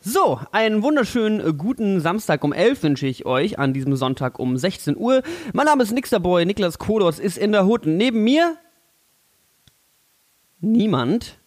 [0.00, 4.56] So, einen wunderschönen äh, guten Samstag um 11 wünsche ich euch an diesem Sonntag um
[4.56, 5.22] 16 Uhr.
[5.52, 7.86] Mein Name ist Nixterboy, Niklas Kodos ist in der Hut.
[7.86, 8.56] Neben mir
[10.58, 11.38] niemand.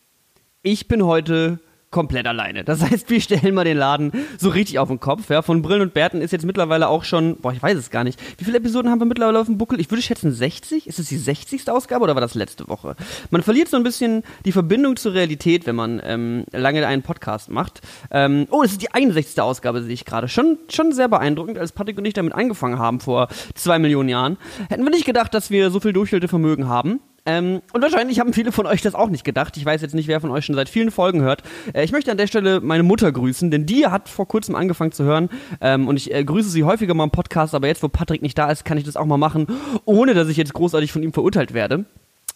[0.61, 1.59] Ich bin heute
[1.93, 2.65] komplett alleine.
[2.65, 5.29] Das heißt, wir stellen mal den Laden so richtig auf den Kopf.
[5.29, 5.41] Ja.
[5.41, 8.19] Von Brillen und Bärten ist jetzt mittlerweile auch schon, boah, ich weiß es gar nicht.
[8.37, 9.79] Wie viele Episoden haben wir mittlerweile auf dem Buckel?
[9.79, 10.87] Ich würde schätzen 60.
[10.87, 11.69] Ist es die 60.
[11.69, 12.97] Ausgabe oder war das letzte Woche?
[13.29, 17.49] Man verliert so ein bisschen die Verbindung zur Realität, wenn man ähm, lange einen Podcast
[17.49, 17.81] macht.
[18.11, 19.39] Ähm, oh, es ist die 61.
[19.39, 20.27] Ausgabe, sehe ich gerade.
[20.27, 24.37] Schon, schon sehr beeindruckend, als Patrick und ich damit angefangen haben vor zwei Millionen Jahren.
[24.69, 26.99] Hätten wir nicht gedacht, dass wir so viel Durchhaltevermögen haben.
[27.25, 29.55] Ähm, und wahrscheinlich haben viele von euch das auch nicht gedacht.
[29.55, 31.43] Ich weiß jetzt nicht, wer von euch schon seit vielen Folgen hört.
[31.73, 34.91] Äh, ich möchte an der Stelle meine Mutter grüßen, denn die hat vor kurzem angefangen
[34.91, 35.29] zu hören.
[35.61, 38.37] Ähm, und ich äh, grüße sie häufiger mal im Podcast, aber jetzt, wo Patrick nicht
[38.37, 39.47] da ist, kann ich das auch mal machen,
[39.85, 41.85] ohne dass ich jetzt großartig von ihm verurteilt werde.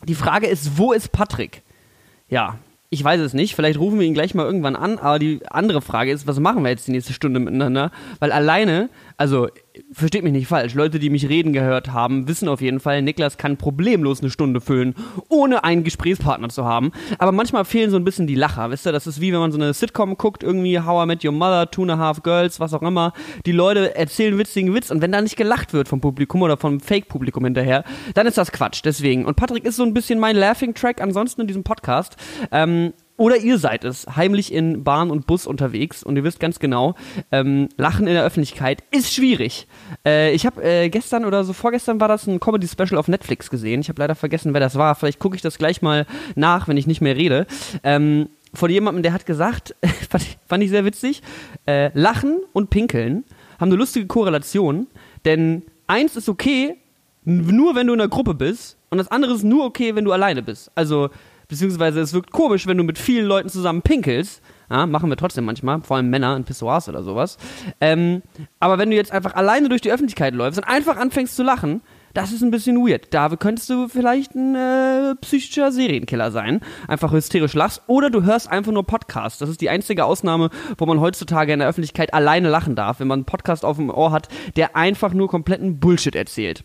[0.05, 1.63] Die Frage ist, wo ist Patrick?
[2.29, 2.57] Ja,
[2.89, 3.55] ich weiß es nicht.
[3.55, 4.97] Vielleicht rufen wir ihn gleich mal irgendwann an.
[4.99, 7.91] Aber die andere Frage ist, was machen wir jetzt die nächste Stunde miteinander?
[8.19, 9.49] Weil alleine, also
[9.91, 13.37] versteht mich nicht falsch, Leute, die mich reden gehört haben, wissen auf jeden Fall, Niklas
[13.37, 14.93] kann problemlos eine Stunde füllen,
[15.27, 16.91] ohne einen Gesprächspartner zu haben.
[17.17, 18.91] Aber manchmal fehlen so ein bisschen die Lacher, wisst ihr?
[18.91, 21.69] Das ist wie wenn man so eine Sitcom guckt, irgendwie How I Met Your Mother,
[21.71, 23.13] Two and a Half Girls, was auch immer.
[23.45, 26.79] Die Leute erzählen witzigen Witz und wenn da nicht gelacht wird vom Publikum oder vom
[26.79, 28.81] Fake-Publikum hinterher, dann ist das Quatsch.
[28.85, 29.25] Deswegen.
[29.25, 32.17] Und Patrick ist so ein bisschen mein Laughing-Track ansonsten in diesem Podcast.
[32.51, 36.59] Ähm, oder ihr seid es, heimlich in Bahn und Bus unterwegs und ihr wisst ganz
[36.59, 36.95] genau,
[37.31, 39.67] ähm, Lachen in der Öffentlichkeit ist schwierig.
[40.05, 43.81] Äh, ich habe äh, gestern oder so vorgestern war das ein Comedy-Special auf Netflix gesehen.
[43.81, 44.93] Ich habe leider vergessen, wer das war.
[44.93, 47.47] Vielleicht gucke ich das gleich mal nach, wenn ich nicht mehr rede.
[47.83, 49.75] Ähm, von jemandem, der hat gesagt,
[50.47, 51.23] fand, ich, sehr witzig,
[51.65, 53.23] äh, Lachen und Pinkeln
[53.59, 54.85] haben eine lustige Korrelation,
[55.25, 56.77] denn eins ist okay,
[57.25, 60.11] nur wenn du in einer Gruppe bist und das andere ist nur okay, wenn du
[60.11, 60.71] alleine bist.
[60.75, 61.09] Also
[61.47, 64.41] beziehungsweise es wirkt komisch, wenn du mit vielen Leuten zusammen pinkelst.
[64.69, 67.37] Ja, machen wir trotzdem manchmal, vor allem Männer in Pissoirs oder sowas.
[67.79, 68.21] Ähm,
[68.59, 71.81] aber wenn du jetzt einfach alleine durch die Öffentlichkeit läufst und einfach anfängst zu lachen,
[72.13, 73.13] das ist ein bisschen weird.
[73.13, 76.61] Da könntest du vielleicht ein äh, psychischer Serienkiller sein.
[76.87, 77.83] Einfach hysterisch lachst.
[77.85, 79.37] Oder du hörst einfach nur Podcasts.
[79.37, 83.07] Das ist die einzige Ausnahme, wo man heutzutage in der Öffentlichkeit alleine lachen darf, wenn
[83.07, 86.63] man einen Podcast auf dem Ohr hat, der einfach nur kompletten Bullshit erzählt.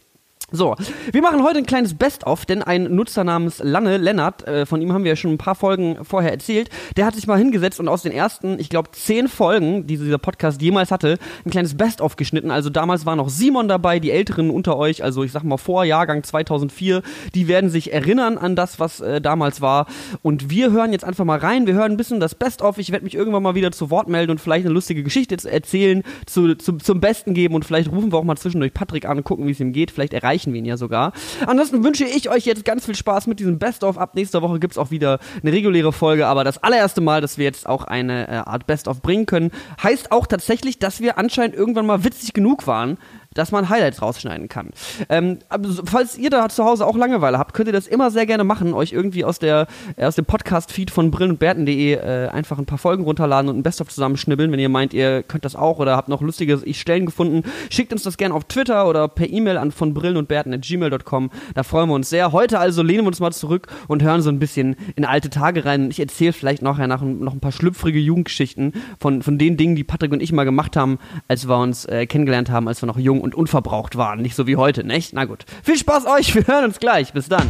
[0.51, 0.75] So,
[1.11, 4.93] wir machen heute ein kleines Best-of, denn ein Nutzer namens Lanne Lennart, äh, von ihm
[4.93, 7.89] haben wir ja schon ein paar Folgen vorher erzählt, der hat sich mal hingesetzt und
[7.89, 12.17] aus den ersten, ich glaube, zehn Folgen, die dieser Podcast jemals hatte, ein kleines Best-of
[12.17, 12.51] geschnitten.
[12.51, 15.85] Also damals war noch Simon dabei, die Älteren unter euch, also ich sag mal vor
[15.85, 17.03] Jahrgang 2004,
[17.35, 19.87] die werden sich erinnern an das, was äh, damals war.
[20.23, 22.79] Und wir hören jetzt einfach mal rein, wir hören ein bisschen das Best-of.
[22.79, 26.03] Ich werde mich irgendwann mal wieder zu Wort melden und vielleicht eine lustige Geschichte erzählen,
[26.27, 29.25] zu, zu, zum Besten geben und vielleicht rufen wir auch mal zwischendurch Patrick an und
[29.25, 29.91] gucken, wie es ihm geht.
[29.91, 31.13] Vielleicht erreichen erreichen wir ihn ja sogar.
[31.47, 33.99] Ansonsten wünsche ich euch jetzt ganz viel Spaß mit diesem Best-of.
[33.99, 37.39] Ab nächster Woche gibt es auch wieder eine reguläre Folge, aber das allererste Mal, dass
[37.39, 39.51] wir jetzt auch eine äh, Art Best-of bringen können,
[39.83, 42.99] heißt auch tatsächlich, dass wir anscheinend irgendwann mal witzig genug waren,
[43.34, 44.70] dass man Highlights rausschneiden kann.
[45.09, 45.38] Ähm,
[45.84, 48.75] falls ihr da zu Hause auch Langeweile habt, könnt ihr das immer sehr gerne machen,
[48.75, 49.66] euch irgendwie aus, der,
[49.97, 53.88] äh, aus dem Podcast-Feed von brillenundberten.de äh, einfach ein paar Folgen runterladen und ein Best-of
[53.88, 57.43] zusammenschnibbeln, wenn ihr meint, ihr könnt das auch oder habt noch lustige Stellen gefunden.
[57.70, 61.31] Schickt uns das gerne auf Twitter oder per E-Mail an von brillenundberten.gmail.com.
[61.54, 62.32] Da freuen wir uns sehr.
[62.32, 65.64] Heute also lehnen wir uns mal zurück und hören so ein bisschen in alte Tage
[65.64, 65.91] rein.
[65.91, 69.84] Ich erzähle vielleicht nachher nach, noch ein paar schlüpfrige Jugendgeschichten von, von den Dingen, die
[69.84, 72.99] Patrick und ich mal gemacht haben, als wir uns äh, kennengelernt haben, als wir noch
[72.99, 74.21] jung und unverbraucht waren.
[74.21, 75.12] Nicht so wie heute, nicht?
[75.12, 75.44] Na gut.
[75.62, 77.12] Viel Spaß euch, wir hören uns gleich.
[77.12, 77.49] Bis dann.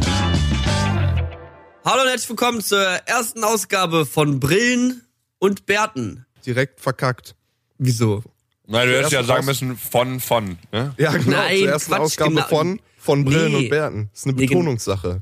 [1.83, 5.01] Hallo und herzlich willkommen zur ersten Ausgabe von Brillen
[5.39, 6.25] und Bärten.
[6.45, 7.35] Direkt verkackt.
[7.79, 8.23] Wieso?
[8.67, 10.57] Nein, du hättest ja sagen müssen von, von.
[10.71, 10.93] Ne?
[10.97, 11.37] Ja, genau.
[11.37, 12.47] Nein, zur ersten Quatsch, Ausgabe genau.
[12.47, 13.63] von, von Brillen Nee.
[13.63, 14.09] und Bärten.
[14.11, 15.21] Das ist eine Betonungssache.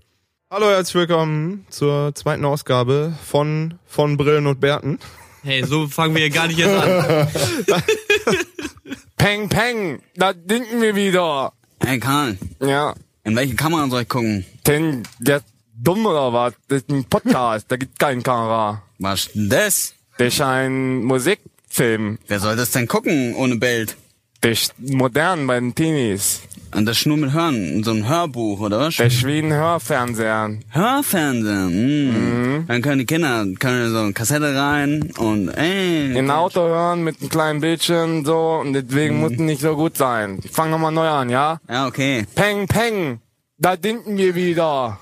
[0.52, 5.00] Hallo, herzlich willkommen zur zweiten Ausgabe von, von Brillen und Bärten.
[5.44, 7.28] Hey, so fangen wir ja gar nicht jetzt an.
[9.18, 11.54] Peng, peng, da denken wir wieder.
[11.84, 14.46] Hey Karl, Ja, in welche Kamera soll ich gucken?
[14.68, 15.46] denn der ist
[15.76, 16.54] dumm oder was?
[16.68, 18.82] Das ist ein Podcast, da gibt keine Kamera.
[19.00, 19.94] Was ist denn das?
[20.18, 22.20] Das ist ein Musikfilm.
[22.28, 23.96] Wer soll das denn gucken ohne Bild?
[24.42, 26.42] Das ist modern bei den Teenies.
[26.74, 28.96] Und das nur mit Hören, so ein Hörbuch oder was?
[28.96, 30.58] Das ist wie ein Hörfernseher.
[30.70, 32.62] Hörfernsehen.
[32.62, 32.68] Mm.
[32.68, 36.18] Dann können die Kinder können so eine Kassette rein und ey.
[36.18, 39.98] In Auto hören mit einem kleinen Bildschirm so und deswegen muss es nicht so gut
[39.98, 40.40] sein.
[40.44, 41.60] Ich fang nochmal neu an, ja?
[41.70, 42.26] Ja, okay.
[42.36, 43.20] Peng, peng,
[43.58, 44.98] da denken wir wieder.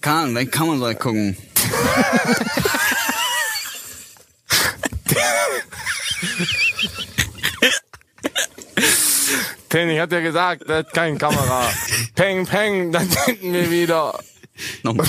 [0.00, 1.36] Karl, welche Kamera soll ich gucken?
[9.70, 11.62] Ten, ich hab dir gesagt, das ist keine Kamera.
[12.16, 14.18] peng, peng, da denken wir wieder.
[14.82, 15.06] Nochmal.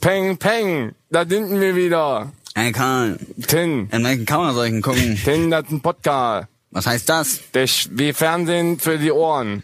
[0.00, 2.32] Peng, peng, da denken wir wieder.
[2.54, 5.20] Hey Karl, Tin, in welchen Kamera soll ich denn gucken?
[5.22, 6.48] Tin, das ist ein Podcast.
[6.70, 7.40] Was heißt das?
[7.52, 9.62] Das wie Fernsehen für die Ohren.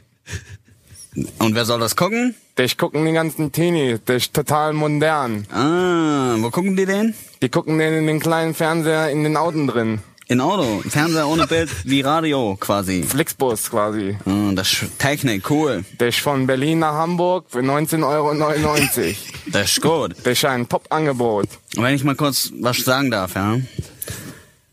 [1.38, 2.34] Und wer soll das gucken?
[2.56, 4.00] Das gucken die ganzen Teenies.
[4.04, 5.46] Das ist total modern.
[5.50, 7.14] Ah, wo gucken die den?
[7.40, 10.00] Die gucken den in den kleinen Fernseher in den Autos drin.
[10.28, 13.04] In Auto, Fernseher ohne Bild, wie Radio quasi.
[13.04, 14.18] Flixbus quasi.
[14.26, 15.84] Ah, das ist Technik, cool.
[15.98, 18.76] Das ist von Berlin nach Hamburg für 19,99 Euro.
[19.52, 20.16] Das ist gut.
[20.24, 21.46] Das ist ein Top-Angebot.
[21.76, 23.58] Wenn ich mal kurz was sagen darf, ja.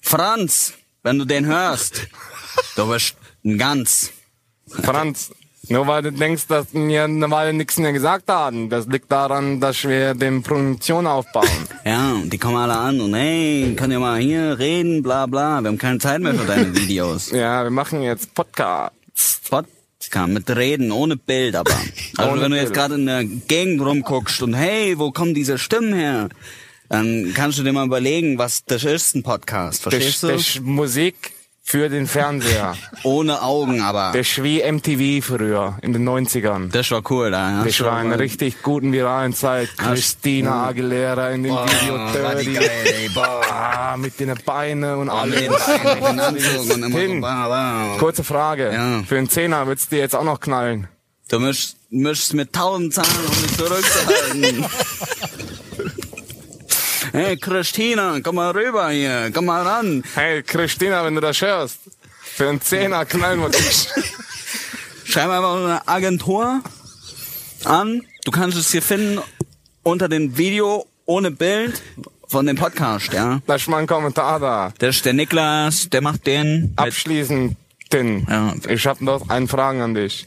[0.02, 0.74] Franz,
[1.04, 2.08] wenn du den hörst,
[2.76, 3.16] du bist
[3.46, 4.12] ein Ganz.
[4.68, 5.32] Franz,
[5.70, 9.62] nur weil du denkst, dass wir eine Weile nichts mehr gesagt haben, das liegt daran,
[9.62, 11.48] dass wir den Produktion aufbauen.
[11.86, 15.60] Ja, und die kommen alle an und hey, könnt ihr mal hier reden, bla bla.
[15.60, 17.30] Wir haben keine Zeit mehr für deine Videos.
[17.32, 18.94] ja, wir machen jetzt Podcast.
[19.50, 21.76] Podcast mit Reden, ohne Bild aber.
[22.18, 25.94] Also wenn du jetzt gerade in der Gegend rumguckst und hey, wo kommen diese Stimmen
[25.94, 26.30] her?
[26.88, 29.86] Dann kannst du dir mal überlegen, was das ist, ein Podcast.
[29.86, 30.36] Das, Verstehst das du?
[30.36, 31.16] ist Musik
[31.66, 32.76] für den Fernseher.
[33.04, 34.12] Ohne Augen aber.
[34.14, 36.70] Das ist wie MTV früher, in den 90ern.
[36.70, 37.64] Das war cool da, ja.
[37.64, 39.70] Das war eine richtig guten viralen Zeit.
[39.78, 42.54] Christina Aguilera in dem Video Dirty.
[42.54, 43.10] geil, ey.
[43.10, 43.42] Boah.
[43.50, 45.50] Ah, mit den Beinen und alles.
[47.98, 48.72] Kurze Frage.
[48.74, 49.04] Ja.
[49.08, 50.88] Für einen Zehner würdest du dir jetzt auch noch knallen.
[51.30, 54.66] Du mischst, mischst mit tausend Zahlen, um mich zurückzuhalten.
[57.14, 60.04] hey, Christina, komm mal rüber hier, komm mal ran.
[60.16, 61.80] Hey, Christina, wenn du das hörst.
[62.22, 63.88] Für einen Zehner knallen wir dich.
[65.06, 66.62] Schreib einfach eine Agentur
[67.64, 68.02] an.
[68.26, 69.20] Du kannst es hier finden
[69.84, 71.82] unter dem Video ohne Bild
[72.28, 73.42] von dem Podcast, ja.
[73.46, 74.74] Lass mal einen Kommentar da.
[74.80, 76.74] Das ist der Niklas, der macht den.
[76.78, 77.56] Abschließend,
[77.90, 78.26] Tin.
[78.28, 78.54] Ja.
[78.68, 80.26] Ich habe noch eine Frage an dich.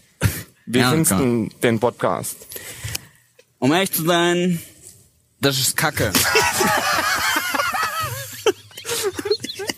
[0.66, 2.36] Wie Ja, findest du den Podcast?
[3.58, 4.60] um ehrlich zu sein,
[5.40, 6.12] das ist Kacke.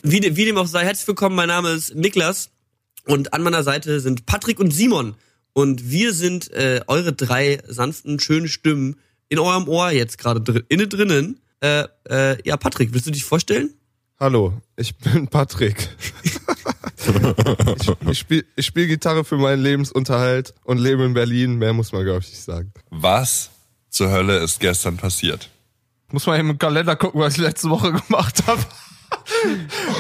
[0.02, 2.48] Wie, de- wie dem auch sei, herzlich willkommen, mein Name ist Niklas
[3.04, 5.16] und an meiner Seite sind Patrick und Simon
[5.52, 8.96] und wir sind äh, eure drei sanften, schönen Stimmen
[9.28, 11.40] in eurem Ohr jetzt gerade dr inne drinnen.
[11.60, 13.74] Äh, äh, ja, Patrick, willst du dich vorstellen?
[14.18, 15.90] Hallo, ich bin Patrick.
[17.78, 21.56] ich ich spiele ich spiel Gitarre für meinen Lebensunterhalt und lebe in Berlin.
[21.56, 22.72] Mehr muss man, glaube ich, nicht sagen.
[22.88, 23.50] Was
[23.98, 25.50] zur Hölle ist gestern passiert?
[26.10, 28.62] Muss man eben im Kalender gucken, was ich letzte Woche gemacht habe.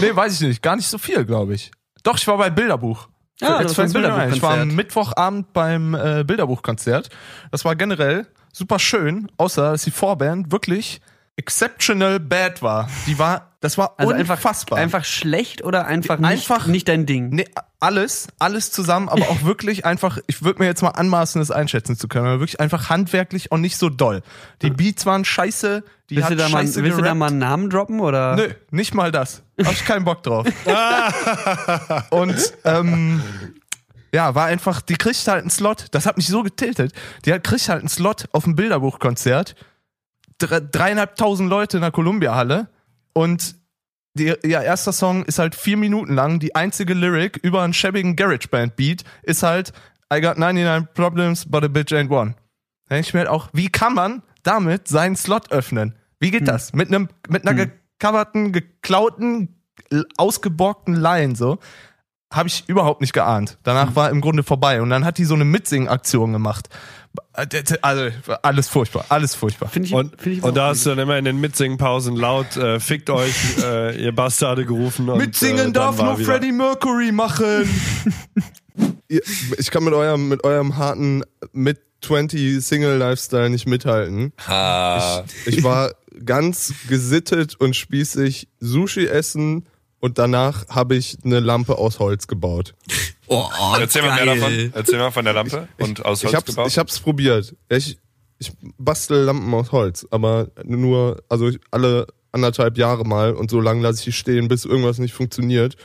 [0.00, 0.62] nee, weiß ich nicht.
[0.62, 1.70] Gar nicht so viel, glaube ich.
[2.02, 3.08] Doch, ich war bei Bilderbuch.
[3.40, 4.32] Ja, Jetzt das ein.
[4.32, 4.74] Ich war am.
[4.74, 7.10] Mittwochabend beim äh, Bilderbuchkonzert.
[7.50, 11.00] Das war generell super schön, außer dass die Vorband wirklich
[11.36, 12.88] exceptional bad war.
[13.06, 14.78] Die war, das war unfassbar.
[14.78, 17.30] einfach schlecht oder einfach nicht, Einfach- nicht dein Ding?
[17.30, 17.46] Nee,
[17.80, 21.96] alles, alles zusammen, aber auch wirklich einfach, ich würde mir jetzt mal anmaßen, das einschätzen
[21.96, 24.22] zu können, aber wirklich einfach handwerklich und nicht so doll.
[24.62, 27.26] Die Beats waren scheiße, die Willst, hat du da, mal, scheiße willst du da mal
[27.28, 28.36] einen Namen droppen oder?
[28.36, 29.42] Nö, nicht mal das.
[29.62, 30.46] Hab ich keinen Bock drauf.
[32.10, 33.22] und ähm,
[34.14, 35.86] ja, war einfach, die kriegt halt einen Slot.
[35.90, 36.92] Das hat mich so getiltet.
[37.24, 39.54] Die hat, kriegt halt einen Slot auf dem Bilderbuchkonzert.
[40.38, 42.68] Dre, dreieinhalbtausend Leute in der Columbia-Halle.
[43.18, 43.56] Und
[44.14, 46.38] die, ihr erster Song ist halt vier Minuten lang.
[46.38, 49.72] Die einzige Lyric über einen schäbigen GarageBand-Beat ist halt
[50.14, 52.36] I got 99 problems, but a bitch ain't one.
[52.88, 55.96] Da ich mir halt auch, wie kann man damit seinen Slot öffnen?
[56.20, 56.72] Wie geht das?
[56.74, 59.64] Mit einem, mit einer gecoverten, geklauten,
[60.16, 61.58] ausgeborgten Line so.
[62.32, 63.56] Habe ich überhaupt nicht geahnt.
[63.62, 64.82] Danach war im Grunde vorbei.
[64.82, 66.68] Und dann hat die so eine Mitsingen-Aktion gemacht.
[67.32, 68.10] Also,
[68.42, 69.70] alles furchtbar, alles furchtbar.
[69.70, 72.56] Finde ich, Und, find ich und da hast du dann immer in den Mitsingpausen laut
[72.58, 75.08] äh, fickt euch, äh, ihr Bastarde gerufen.
[75.08, 77.68] Und, Mitsingen äh, darf nur wieder- Freddie Mercury machen.
[79.58, 84.32] Ich kann mit eurem, mit eurem harten Mid-20-Single-Lifestyle nicht mithalten.
[84.46, 85.92] Ah, Ich war
[86.24, 89.66] ganz gesittet und spießig Sushi essen
[90.00, 92.74] und danach habe ich eine Lampe aus Holz gebaut.
[93.26, 94.38] Oh, oh, erzähl mal mehr geil.
[94.40, 94.72] davon.
[94.74, 96.68] Erzähl mal von der Lampe und aus Holz ich hab's, gebaut.
[96.68, 97.54] ich hab's probiert.
[97.68, 97.98] Ich,
[98.38, 103.82] ich bastel Lampen aus Holz, aber nur, also alle anderthalb Jahre mal und so lange
[103.82, 105.76] lasse ich die stehen, bis irgendwas nicht funktioniert.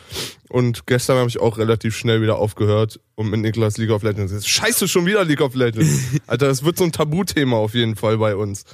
[0.50, 4.46] Und gestern habe ich auch relativ schnell wieder aufgehört und mit Niklas League of Legends.
[4.46, 6.02] Scheiße, schon wieder League of Legends.
[6.28, 8.66] Alter, das wird so ein Tabuthema auf jeden Fall bei uns.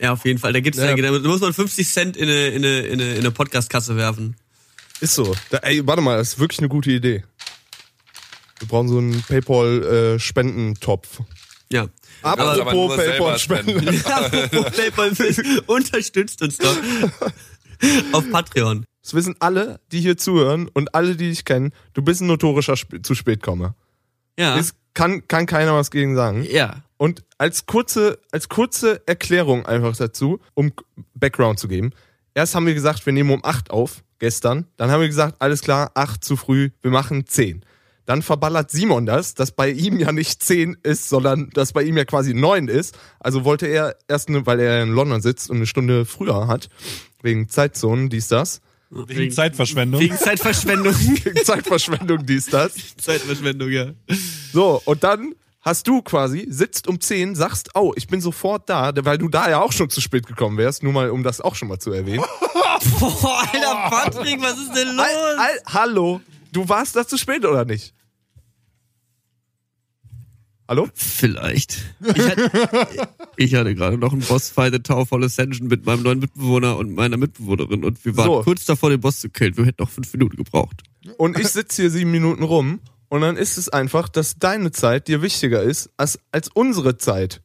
[0.00, 0.52] Ja, auf jeden Fall.
[0.52, 0.94] Da gibt's Ja.
[0.94, 4.36] da muss man 50 Cent in eine, in eine, in eine Podcast-Kasse werfen.
[5.00, 5.34] Ist so.
[5.50, 7.24] Da, ey, warte mal, das ist wirklich eine gute Idee.
[8.58, 11.20] Wir brauchen so einen Paypal-Spendentopf.
[11.72, 11.88] Ja.
[12.22, 14.02] aber Apropos nur selber Paypal-Spenden.
[14.76, 15.12] PayPal
[15.66, 16.76] unterstützt uns doch.
[18.12, 18.84] Auf Patreon.
[19.02, 21.72] Das wissen alle, die hier zuhören und alle, die dich kennen.
[21.94, 23.74] Du bist ein notorischer Sp zu spät komme.
[24.38, 24.58] Ja.
[24.58, 26.44] Es kann, kann keiner was gegen sagen.
[26.50, 26.82] ja.
[26.98, 30.74] Und als kurze, als kurze Erklärung einfach dazu, um
[31.14, 31.94] Background zu geben.
[32.34, 34.66] Erst haben wir gesagt, wir nehmen um 8 auf, gestern.
[34.76, 37.64] Dann haben wir gesagt, alles klar, 8 zu früh, wir machen 10.
[38.06, 41.96] Dann verballert Simon das, dass bei ihm ja nicht 10 ist, sondern dass bei ihm
[41.96, 42.98] ja quasi 9 ist.
[43.20, 46.68] Also wollte er erst, eine, weil er in London sitzt und eine Stunde früher hat,
[47.22, 48.60] wegen Zeitzonen, dies, das.
[48.90, 50.00] Wegen Zeitverschwendung.
[50.00, 50.92] Wegen Zeitverschwendung.
[51.24, 52.74] Wegen Zeitverschwendung, dies, das.
[52.96, 53.92] Zeitverschwendung, ja.
[54.52, 58.92] So, und dann hast du quasi, sitzt um 10, sagst, oh, ich bin sofort da,
[59.04, 61.54] weil du da ja auch schon zu spät gekommen wärst, nur mal, um das auch
[61.54, 62.24] schon mal zu erwähnen.
[62.98, 65.06] Boah, Alter, Patrick, was ist denn los?
[65.06, 66.20] Al, al, hallo,
[66.52, 67.94] du warst da zu spät oder nicht?
[70.66, 70.88] Hallo?
[70.94, 71.78] Vielleicht.
[72.00, 72.50] Ich hatte,
[73.36, 76.94] ich hatte gerade noch einen Bossfight in Tower of Ascension mit meinem neuen Mitbewohner und
[76.94, 78.42] meiner Mitbewohnerin und wir waren So.
[78.42, 79.56] kurz davor, den Boss zu killen.
[79.56, 80.84] Wir hätten noch fünf Minuten gebraucht.
[81.18, 82.78] Und ich sitze hier sieben Minuten rum
[83.10, 87.42] und dann ist es einfach, dass deine Zeit dir wichtiger ist als, als unsere Zeit.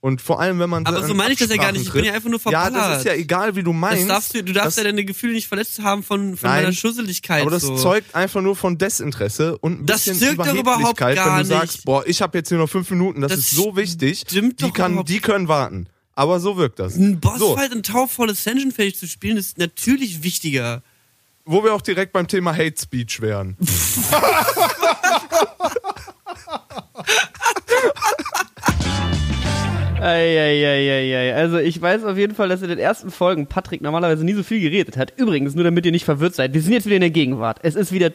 [0.00, 1.82] Und vor allem, wenn man Aber so meine ich das ja gar nicht.
[1.86, 2.76] Ich bin ja einfach nur Ja, verballert.
[2.92, 4.02] das ist ja egal, wie du meinst.
[4.02, 6.62] Das darfst du, du darfst das- ja deine Gefühle nicht verletzt haben von, von Nein,
[6.62, 7.42] meiner Schusseligkeit.
[7.42, 7.76] Aber das so.
[7.76, 11.48] zeugt einfach nur von Desinteresse und ein Das bisschen Überheblichkeit, gar wenn du nicht.
[11.48, 14.60] sagst, boah, ich habe jetzt hier noch fünf Minuten, das, Das ist so wichtig, stimmt
[14.60, 15.88] die, doch kann, die können warten.
[16.14, 16.94] Aber so wirkt das.
[16.94, 20.82] Ein So, Bossfight in Tower of Ascension fähig zu spielen, ist natürlich wichtiger.
[21.44, 23.56] wo wir auch direkt beim Thema Hate Speech wären.
[30.00, 31.34] Eieieiei.
[31.34, 34.42] Also ich weiß auf jeden Fall, dass in den ersten Folgen Patrick normalerweise nie so
[34.42, 35.12] viel geredet hat.
[35.16, 37.58] Übrigens, nur damit ihr nicht verwirrt seid, wir sind jetzt wieder in der Gegenwart.
[37.62, 38.12] Es ist wieder,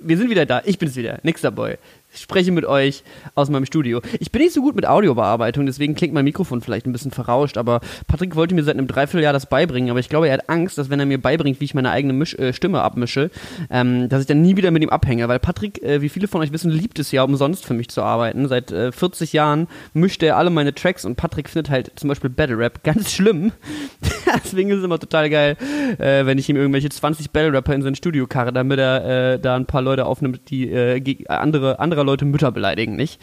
[0.00, 0.62] wir sind wieder da.
[0.64, 1.78] Ich bin's wieder, Nixer Boy.
[2.16, 3.04] Ich spreche mit euch
[3.34, 4.00] aus meinem Studio.
[4.20, 7.58] Ich bin nicht so gut mit Audiobearbeitung, deswegen klingt mein Mikrofon vielleicht ein bisschen verrauscht,
[7.58, 10.78] aber Patrick wollte mir seit einem Dreivierteljahr das beibringen, aber ich glaube, er hat Angst,
[10.78, 13.30] dass wenn er mir beibringt, wie ich meine eigene Misch äh, Stimme abmische,
[13.68, 16.40] ähm, dass ich dann nie wieder mit ihm abhänge, weil Patrick, äh, wie viele von
[16.40, 18.48] euch wissen, liebt es ja umsonst für mich zu arbeiten.
[18.48, 22.30] Seit äh, 40 Jahren mischt er alle meine Tracks und Patrick findet halt zum Beispiel
[22.30, 23.52] Battle Rap ganz schlimm.
[24.42, 25.58] Deswegen ist es immer total geil,
[25.98, 29.38] äh, wenn ich ihm irgendwelche 20 Battle Rapper in sein Studio karre, damit er äh,
[29.38, 33.20] da ein paar Leute aufnimmt, die äh, andere, anderer Leute Mütter beleidigen, nicht?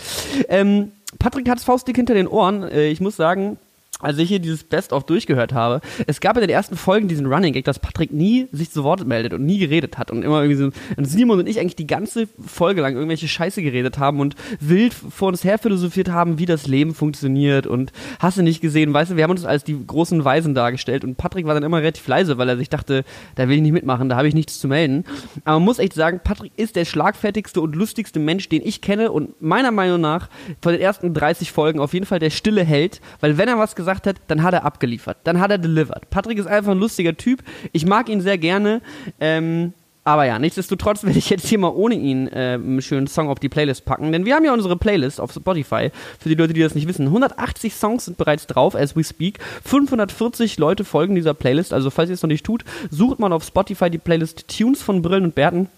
[0.49, 2.63] Ähm, Patrick hat's faustdick hinter den Ohren.
[2.63, 3.57] Äh, ich muss sagen,
[4.03, 7.53] als ich hier dieses Best-of durchgehört habe, es gab in den ersten Folgen diesen Running
[7.53, 10.55] Gag, dass Patrick nie sich zu Wort meldet und nie geredet hat und immer irgendwie
[10.55, 14.35] so, und Simon und ich eigentlich die ganze Folge lang irgendwelche Scheiße geredet haben und
[14.59, 18.93] wild vor uns her philosophiert haben, wie das Leben funktioniert und hast du nicht gesehen,
[18.93, 21.77] weißt du, wir haben uns als die großen Weisen dargestellt und Patrick war dann immer
[21.77, 23.03] relativ leise, weil er sich dachte,
[23.35, 25.05] da will ich nicht mitmachen, da habe ich nichts zu melden.
[25.45, 29.11] Aber man muss echt sagen, Patrick ist der schlagfertigste und lustigste Mensch, den ich kenne
[29.11, 30.29] und meiner Meinung nach
[30.61, 33.75] von den ersten 30 Folgen auf jeden Fall der stille Held, weil wenn er was
[33.75, 36.09] gesagt hat, dann hat er abgeliefert, dann hat er delivered.
[36.09, 38.81] Patrick ist einfach ein lustiger Typ, ich mag ihn sehr gerne,
[39.19, 39.73] ähm,
[40.05, 43.39] aber ja, nichtsdestotrotz werde ich jetzt hier mal ohne ihn äh, einen schönen Song auf
[43.39, 46.61] die Playlist packen, denn wir haben ja unsere Playlist auf Spotify, für die Leute, die
[46.61, 47.07] das nicht wissen.
[47.07, 49.39] 180 Songs sind bereits drauf, as we speak.
[49.63, 53.45] 540 Leute folgen dieser Playlist, also falls ihr es noch nicht tut, sucht mal auf
[53.45, 55.69] Spotify die Playlist Tunes von Brillen und Bärten.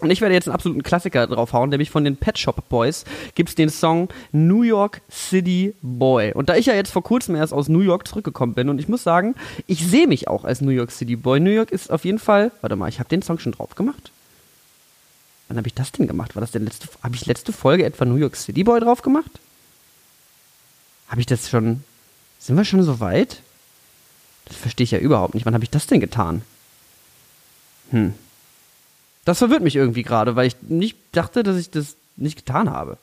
[0.00, 3.04] Und ich werde jetzt einen absoluten Klassiker draufhauen, nämlich von den Pet Shop Boys
[3.34, 6.32] gibt's den Song New York City Boy.
[6.32, 8.88] Und da ich ja jetzt vor kurzem erst aus New York zurückgekommen bin und ich
[8.88, 9.34] muss sagen,
[9.66, 11.40] ich sehe mich auch als New York City Boy.
[11.40, 14.10] New York ist auf jeden Fall, warte mal, ich habe den Song schon drauf gemacht.
[15.48, 16.36] Wann habe ich das denn gemacht?
[16.36, 19.40] War das denn letzte, habe ich letzte Folge etwa New York City Boy drauf gemacht?
[21.08, 21.82] Habe ich das schon,
[22.38, 23.42] sind wir schon so weit?
[24.46, 25.44] Das verstehe ich ja überhaupt nicht.
[25.44, 26.42] Wann habe ich das denn getan?
[27.90, 28.14] Hm.
[29.24, 32.98] Das verwirrt mich irgendwie gerade, weil ich nicht dachte, dass ich das nicht getan habe.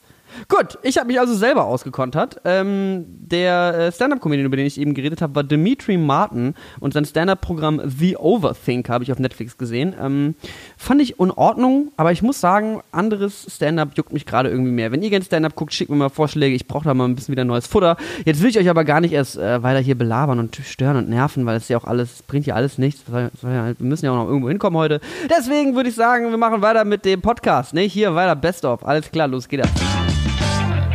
[0.48, 2.42] Gut, ich habe mich also selber ausgekontert.
[2.46, 7.06] Ähm, der äh, Stand-Up-Comedian, über den ich eben geredet habe, war Dimitri Martin und sein
[7.06, 9.96] Stand-Up-Programm The Overthink habe ich auf Netflix gesehen.
[10.00, 10.36] Ähm,
[10.78, 14.92] fand ich in Ordnung, aber ich muss sagen, anderes Stand-Up juckt mich gerade irgendwie mehr.
[14.92, 16.56] Wenn ihr gerne Stand-Up guckt, schickt mir mal Vorschläge.
[16.56, 17.98] Ich brauche da mal ein bisschen wieder neues Futter.
[18.26, 21.10] Jetzt will ich euch aber gar nicht erst äh, weiter hier belabern und stören und
[21.10, 23.04] nerven, weil es ja auch alles, es bringt ja alles nichts.
[23.12, 25.00] Wir müssen ja auch noch irgendwo hinkommen heute.
[25.30, 27.74] Deswegen würde ich sagen, wir machen weiter mit dem Podcast.
[27.74, 27.82] Ne?
[27.82, 28.86] Hier weiter Best of.
[28.86, 30.07] Alles klar, los geht das.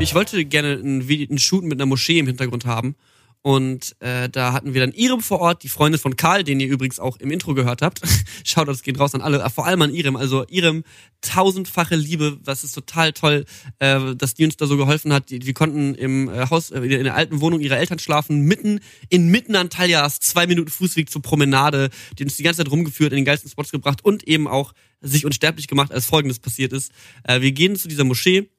[0.02, 2.97] Ich wollte gerne einen, einen Shoot mit einer Moschee im Hintergrund haben.
[3.40, 6.66] Und äh, da hatten wir dann Irem vor Ort, die Freundin von Karl, den ihr
[6.66, 8.00] übrigens auch im Intro gehört habt.
[8.44, 10.16] Schaut, das geht raus an alle, äh, vor allem an Irem.
[10.16, 10.82] Also Irem,
[11.21, 13.44] tausendfache Liebe, das ist total toll,
[13.78, 15.30] äh, dass die uns da so geholfen hat.
[15.30, 19.54] Die konnten im äh, Haus, äh, in der alten Wohnung ihrer Eltern schlafen, mitten inmitten
[19.54, 23.50] Antalya's, zwei Minuten Fußweg zur Promenade, die uns die ganze Zeit rumgeführt, in den geilsten
[23.50, 26.90] Spots gebracht und eben auch sich unsterblich gemacht, als folgendes passiert ist.
[27.23, 28.50] Äh, wir gehen zu dieser Moschee,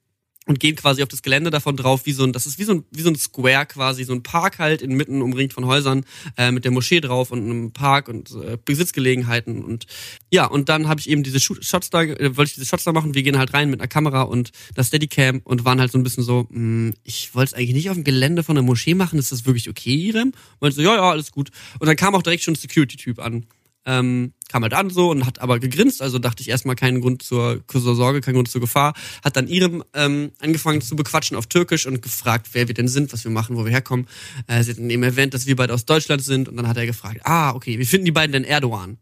[0.45, 2.73] und gehen quasi auf das Gelände davon drauf, wie so ein, das ist wie so
[2.73, 6.05] ein, wie so ein Square quasi, so ein Park halt inmitten umringt von Häusern
[6.37, 9.85] äh, mit der Moschee drauf und einem Park und äh, Besitzgelegenheiten und
[10.31, 12.91] ja, und dann habe ich eben diese Shots da, äh, wollte ich diese Shots da
[12.91, 15.97] machen, wir gehen halt rein mit einer Kamera und einer Steadicam und waren halt so
[15.97, 18.95] ein bisschen so, mh, ich wollte es eigentlich nicht auf dem Gelände von der Moschee
[18.95, 20.33] machen, ist das wirklich okay, Irem?
[20.59, 21.51] Und so, ja, ja, alles gut.
[21.79, 23.45] Und dann kam auch direkt schon ein Security-Typ an
[23.85, 27.23] ähm, kam halt an so und hat aber gegrinst, also dachte ich erstmal keinen Grund
[27.23, 28.93] zur, zur Sorge, keinen Grund zur Gefahr.
[29.23, 33.11] Hat dann ihrem ähm, angefangen zu bequatschen auf Türkisch und gefragt, wer wir denn sind,
[33.13, 34.07] was wir machen, wo wir herkommen.
[34.47, 36.77] Äh, sie hat dann eben erwähnt, dass wir beide aus Deutschland sind und dann hat
[36.77, 38.97] er gefragt, ah, okay, wie finden die beiden denn Erdogan?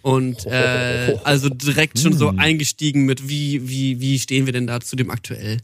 [0.00, 4.80] Und äh, also direkt schon so eingestiegen mit, wie, wie, wie stehen wir denn da
[4.80, 5.58] zu dem aktuell,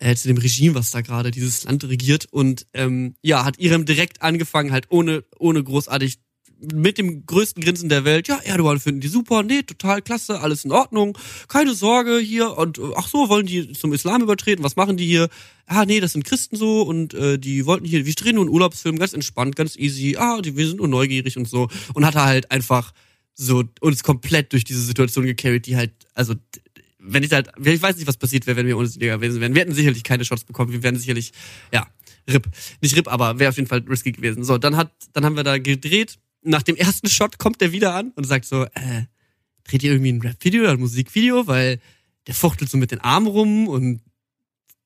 [0.00, 2.26] äh, zu dem Regime, was da gerade dieses Land regiert.
[2.30, 6.18] Und ähm, ja, hat Irem direkt angefangen, halt ohne, ohne großartig
[6.60, 10.64] mit dem größten Grinsen der Welt, ja, Erdogan finden die super, nee, total klasse, alles
[10.64, 11.16] in Ordnung,
[11.48, 15.06] keine Sorge hier und äh, ach so, wollen die zum Islam übertreten, was machen die
[15.06, 15.28] hier?
[15.66, 18.52] Ah, nee, das sind Christen so und äh, die wollten hier, wir drehen nur einen
[18.52, 22.14] Urlaubsfilm, ganz entspannt, ganz easy, ah, die, wir sind nur neugierig und so und hat
[22.14, 22.92] er halt einfach
[23.34, 26.34] so uns komplett durch diese Situation gecarried, die halt, also
[26.98, 29.54] wenn ich halt, ich weiß nicht, was passiert wäre, wenn wir ohne sie gewesen wären.
[29.54, 31.32] Wir hätten sicherlich keine Shots bekommen, wir wären sicherlich,
[31.72, 31.86] ja,
[32.28, 32.48] RIP.
[32.80, 34.42] Nicht RIP, aber wäre auf jeden Fall risky gewesen.
[34.42, 36.18] So, dann hat, dann haben wir da gedreht.
[36.46, 39.06] Nach dem ersten Shot kommt der wieder an und sagt so, äh,
[39.64, 41.80] dreht ihr irgendwie ein Rap-Video oder ein Musikvideo, weil
[42.28, 44.00] der fuchtelt so mit den Armen rum und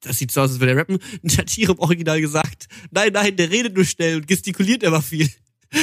[0.00, 0.98] das sieht so aus, als würde er rappen.
[1.22, 5.02] Und hat hier im Original gesagt, nein, nein, der redet nur schnell und gestikuliert immer
[5.02, 5.28] viel.
[5.72, 5.78] und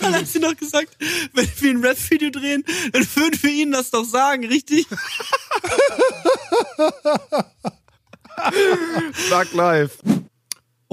[0.00, 0.96] dann hat sie noch gesagt,
[1.32, 4.86] wenn wir ein Rap-Video drehen, dann würden wir ihnen das doch sagen, richtig?
[9.28, 9.98] Sag live.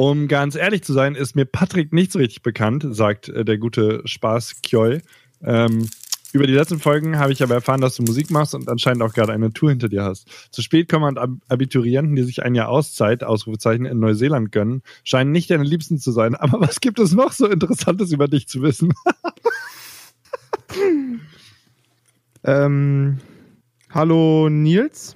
[0.01, 3.59] Um ganz ehrlich zu sein, ist mir Patrick nicht so richtig bekannt, sagt äh, der
[3.59, 4.99] gute Spaß Kjoi.
[5.43, 5.87] Ähm,
[6.33, 9.13] über die letzten Folgen habe ich aber erfahren, dass du Musik machst und anscheinend auch
[9.13, 10.27] gerade eine Tour hinter dir hast.
[10.49, 14.81] Zu spät kommen und Ab Abiturienten, die sich ein Jahr Auszeit, Ausrufezeichen, in Neuseeland gönnen,
[15.03, 16.33] scheinen nicht deine Liebsten zu sein.
[16.33, 18.93] Aber was gibt es noch so Interessantes über dich zu wissen?
[22.43, 23.19] Ähm,
[23.91, 25.15] hallo Nils.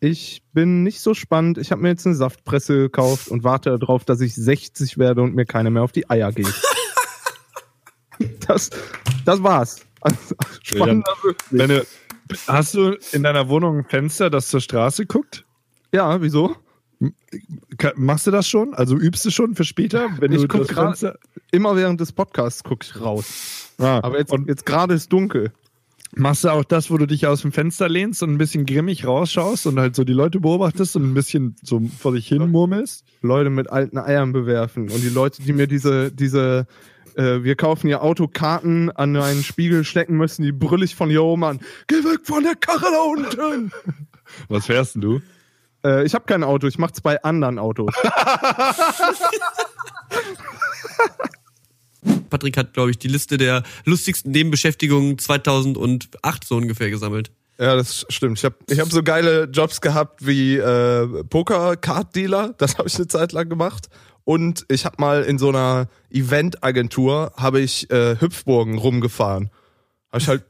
[0.00, 1.58] Ich bin nicht so spannend.
[1.58, 5.34] Ich habe mir jetzt eine Saftpresse gekauft und warte darauf, dass ich 60 werde und
[5.34, 6.46] mir keiner mehr auf die Eier geht.
[8.46, 8.70] das,
[9.24, 9.80] das war's.
[10.00, 11.58] Also, spannender wirklich.
[11.58, 11.84] Deine,
[12.46, 15.44] hast du in deiner Wohnung ein Fenster, das zur Straße guckt?
[15.92, 16.54] Ja, wieso?
[17.96, 18.74] Machst du das schon?
[18.74, 20.08] Also übst du schon für später?
[20.18, 21.18] Wenn Ich du guck das grad- Fenster-
[21.50, 23.72] Immer während des Podcasts gucke ich raus.
[23.78, 25.52] Ah, Aber jetzt, jetzt gerade ist dunkel.
[26.14, 29.06] Machst du auch das, wo du dich aus dem Fenster lehnst und ein bisschen grimmig
[29.06, 33.04] rausschaust und halt so die Leute beobachtest und ein bisschen so vor sich hin murmelst?
[33.22, 34.90] Leute mit alten Eiern bewerfen.
[34.90, 36.66] Und die Leute, die mir diese, diese,
[37.16, 41.44] äh, wir kaufen ihr Autokarten an einen Spiegel stecken müssen, die brüllig von hier oben
[41.44, 41.60] an.
[41.86, 43.72] Geh weg von der Karre da unten!
[44.48, 45.20] Was fährst denn du?
[45.84, 47.94] äh, ich habe kein Auto, ich mach's bei anderen Autos.
[52.30, 57.30] Patrick hat, glaube ich, die Liste der lustigsten Nebenbeschäftigungen 2008 so ungefähr gesammelt.
[57.58, 58.38] Ja, das stimmt.
[58.38, 62.54] Ich habe ich hab so geile Jobs gehabt wie äh, Poker-Card-Dealer.
[62.56, 63.88] Das habe ich eine Zeit lang gemacht.
[64.22, 69.50] Und ich habe mal in so einer Event-Agentur habe ich äh, Hüpfburgen rumgefahren.
[70.12, 70.44] Habe ich halt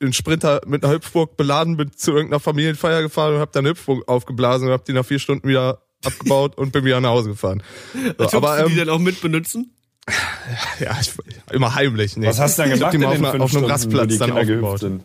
[0.00, 3.70] einen Sprinter mit einer Hüpfburg beladen, bin zu irgendeiner Familienfeier gefahren und habe dann eine
[3.70, 7.30] Hüpfburg aufgeblasen und habe die nach vier Stunden wieder abgebaut und bin wieder nach Hause
[7.30, 7.62] gefahren.
[8.18, 9.75] So, aber Durften die ähm, dann auch mitbenutzen?
[10.80, 11.12] ja, ich,
[11.50, 12.16] immer heimlich.
[12.16, 12.26] Nee.
[12.26, 14.82] Was hast du dann Ich hab gemacht die mal auf, einem Rastplatz dann aufgebaut.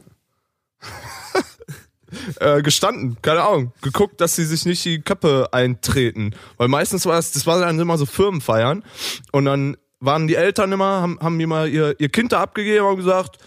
[2.39, 6.35] äh, gestanden, keine Ahnung, geguckt, dass sie sich nicht die Köpfe eintreten.
[6.57, 8.83] Weil meistens war es, das war dann immer so Firmenfeiern
[9.31, 12.85] und dann waren die Eltern immer, haben, haben mir mal ihr, ihr Kind da abgegeben
[12.85, 13.37] und gesagt,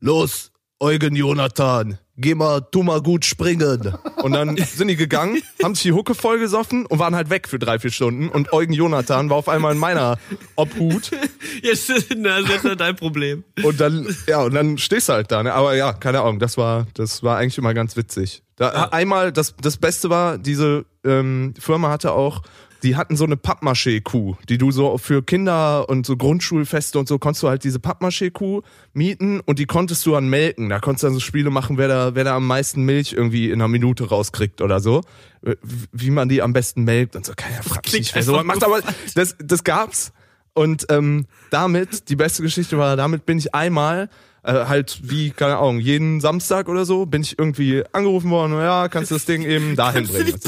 [0.00, 3.94] los, Eugen Jonathan, geh mal, tu mal gut springen.
[4.22, 7.48] Und dann sind die gegangen, haben sich die Hucke voll gesoffen und waren halt weg
[7.48, 10.18] für drei, vier Stunden und Eugen Jonathan war auf einmal in meiner
[10.56, 11.10] Obhut
[11.62, 13.44] Jetzt, na, das ist ja dein Problem.
[13.62, 15.52] und dann, ja, und dann stehst du halt da, ne?
[15.52, 18.42] Aber ja, keine Ahnung, das war, das war eigentlich immer ganz witzig.
[18.56, 22.42] Da, Einmal, das, das Beste war, diese ähm, Firma hatte auch,
[22.82, 27.18] die hatten so eine Pappmaché-Kuh, die du so für Kinder und so Grundschulfeste und so
[27.18, 30.68] konntest du halt diese Pappmaché-Kuh mieten und die konntest du dann melken.
[30.68, 33.50] Da konntest du dann so Spiele machen, wer da, wer da am meisten Milch irgendwie
[33.50, 35.02] in einer Minute rauskriegt oder so.
[35.44, 35.56] Äh,
[35.92, 37.32] Wie man die am besten melkt und so.
[37.36, 38.80] Keiner fragt mich klingt nicht, wer macht, aber
[39.14, 40.12] das, das gab's.
[40.54, 44.10] Und ähm, damit, die beste Geschichte war, damit bin ich einmal
[44.44, 48.88] äh, halt wie, keine Ahnung, jeden Samstag oder so bin ich irgendwie angerufen worden, ja,
[48.88, 50.40] kannst du das Ding eben dahin Kannst du bringen.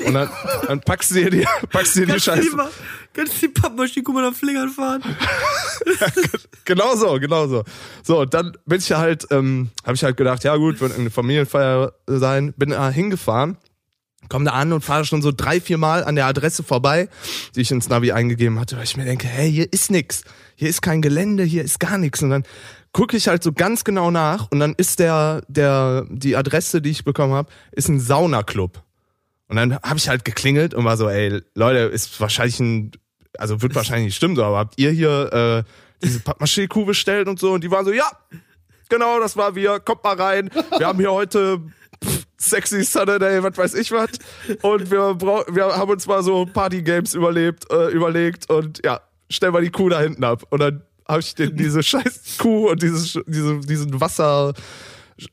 [0.00, 0.28] die und dann,
[0.66, 2.50] dann packst du dir die, packst du dir die Kannst du Scheiße.
[2.50, 2.70] die mal-
[3.14, 5.02] Kannst du die Pappmaschine, guck mal, nach Flingern fahren?
[6.64, 7.62] Genau so, genau so.
[8.02, 11.10] So, und dann bin ich halt, ähm, habe ich halt gedacht, ja gut, wird eine
[11.10, 13.56] Familienfeier sein, bin da hingefahren,
[14.28, 17.08] komm da an und fahre schon so drei, vier Mal an der Adresse vorbei,
[17.54, 20.24] die ich ins Navi eingegeben hatte, weil ich mir denke, hey, hier ist nix,
[20.56, 22.20] hier ist kein Gelände, hier ist gar nichts.
[22.22, 22.42] Und dann
[22.96, 26.88] gucke ich halt so ganz genau nach und dann ist der, der, die Adresse, die
[26.88, 28.82] ich bekommen habe, ist ein Saunaclub.
[29.48, 32.92] Und dann habe ich halt geklingelt und war so, ey, Leute, ist wahrscheinlich ein,
[33.36, 35.70] also wird wahrscheinlich nicht stimmen, so, aber habt ihr hier äh,
[36.02, 37.52] diese Pappmaché-Kuh bestellt und so?
[37.52, 38.10] Und die waren so, ja,
[38.88, 40.50] genau, das war wir, kommt mal rein.
[40.78, 41.60] Wir haben hier heute
[42.02, 44.08] pff, Sexy Saturday, was weiß ich was.
[44.62, 49.60] Und wir, wir haben uns mal so Party-Games überlebt, äh, überlegt und ja, stell mal
[49.60, 50.44] die Kuh da hinten ab.
[50.48, 54.54] Und dann habe ich den, diese scheiß Kuh und dieses, diese, diesen Wasser,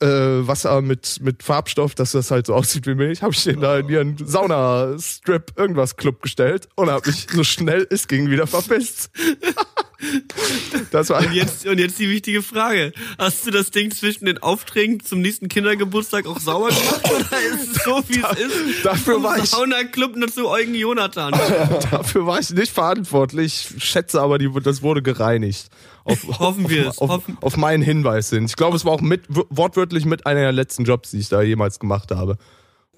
[0.01, 3.59] äh, Wasser mit, mit Farbstoff, dass das halt so aussieht wie Milch, habe ich den
[3.59, 8.47] da in ihren Sauna-Strip irgendwas Club gestellt und habe mich so schnell es ging wieder
[8.47, 9.09] verpisst.
[10.91, 12.93] das war Und jetzt, und jetzt die wichtige Frage.
[13.17, 17.77] Hast du das Ding zwischen den Aufträgen zum nächsten Kindergeburtstag auch sauber gemacht oder ist
[17.77, 18.85] es so, wie es ist?
[18.85, 21.31] dafür war ich- Sauna-Club nur zu Eugen Jonathan.
[21.91, 23.67] Dafür war ich nicht verantwortlich.
[23.77, 25.67] Ich schätze aber, die, das wurde gereinigt.
[26.27, 26.97] Auf, Hoffen wir es.
[26.99, 28.45] Auf, Hoffen- auf meinen Hinweis hin.
[28.45, 31.41] Ich glaube, es war auch mit, wortwörtlich mit einer der letzten Jobs, die ich da
[31.41, 32.37] jemals gemacht habe.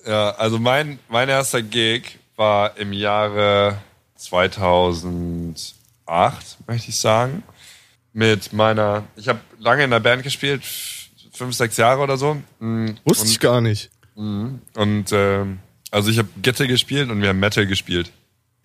[0.08, 3.78] Ja, also mein, mein erster Gig war im Jahre
[6.06, 7.44] 2008, möchte ich sagen.
[8.14, 10.64] Mit meiner, ich habe lange in der Band gespielt,
[11.34, 12.38] fünf, sechs Jahre oder so.
[12.60, 13.90] Mm, Wusste ich gar nicht.
[14.16, 14.62] Und
[15.12, 15.60] ähm,
[15.92, 18.12] also ich habe Gitte gespielt und wir haben Metal gespielt.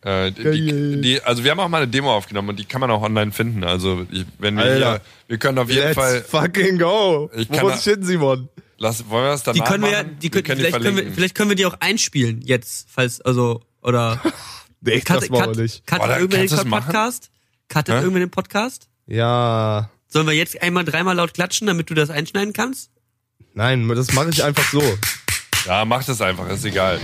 [0.02, 2.90] Äh, die, die, also wir haben auch mal eine Demo aufgenommen und die kann man
[2.90, 3.64] auch online finden.
[3.64, 4.90] Also ich, wenn wir Alter.
[4.92, 7.30] hier, wir können auf jeden Let's Fall, fucking go.
[7.36, 8.48] Ich Wo kann muss hin, Simon?
[8.80, 10.18] lass, wollen wir das danach Die können wir machen?
[10.20, 13.62] die können, können vielleicht, können wir, vielleicht können wir die auch einspielen jetzt, falls, also,
[13.82, 14.20] oder.
[14.82, 15.86] Nee, das machen wir nicht.
[15.86, 16.70] Cut irgendwer kannst den?
[16.70, 17.30] Podcast?
[17.68, 17.98] Cuttet Hä?
[17.98, 18.88] irgendwer den Podcast?
[19.06, 19.90] Ja.
[20.08, 22.90] Sollen wir jetzt einmal dreimal laut klatschen, damit du das einschneiden kannst?
[23.52, 24.82] Nein, das mache ich einfach so.
[25.66, 26.98] Ja, mach das einfach, ist egal.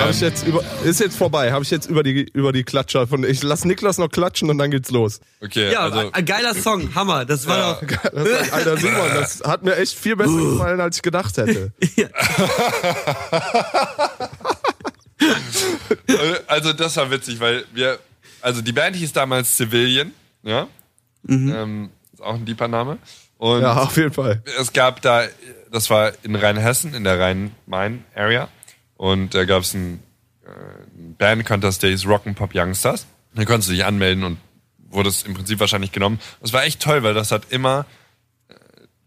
[0.00, 1.52] Hab ich jetzt über, ist jetzt vorbei.
[1.52, 4.58] Habe ich jetzt über die, über die Klatscher von, ich lass Niklas noch klatschen und
[4.58, 5.20] dann geht's los.
[5.42, 7.24] Okay, Ja, also ein geiler Song, Hammer.
[7.24, 7.82] Das war doch.
[8.12, 11.72] Das, Alter Simon, das hat mir echt viel besser gefallen, als ich gedacht hätte.
[16.46, 17.98] Also das war witzig, weil wir,
[18.40, 20.68] also die Band hieß damals Civilian, ja,
[21.28, 22.98] ähm, ist auch ein deeper Name.
[23.38, 24.42] Und Ja, auf jeden Fall.
[24.58, 25.24] es gab da,
[25.72, 28.48] das war in Rheinhessen, in der Rhein-Main-Area.
[28.96, 30.02] Und da gab es einen,
[30.44, 33.06] äh, einen Band-Contest, der hieß Rock'n'Pop Youngsters.
[33.34, 34.38] Da konntest du dich anmelden und
[34.88, 36.18] wurdest im Prinzip wahrscheinlich genommen.
[36.40, 37.84] Das war echt toll, weil das hat immer
[38.48, 38.54] äh,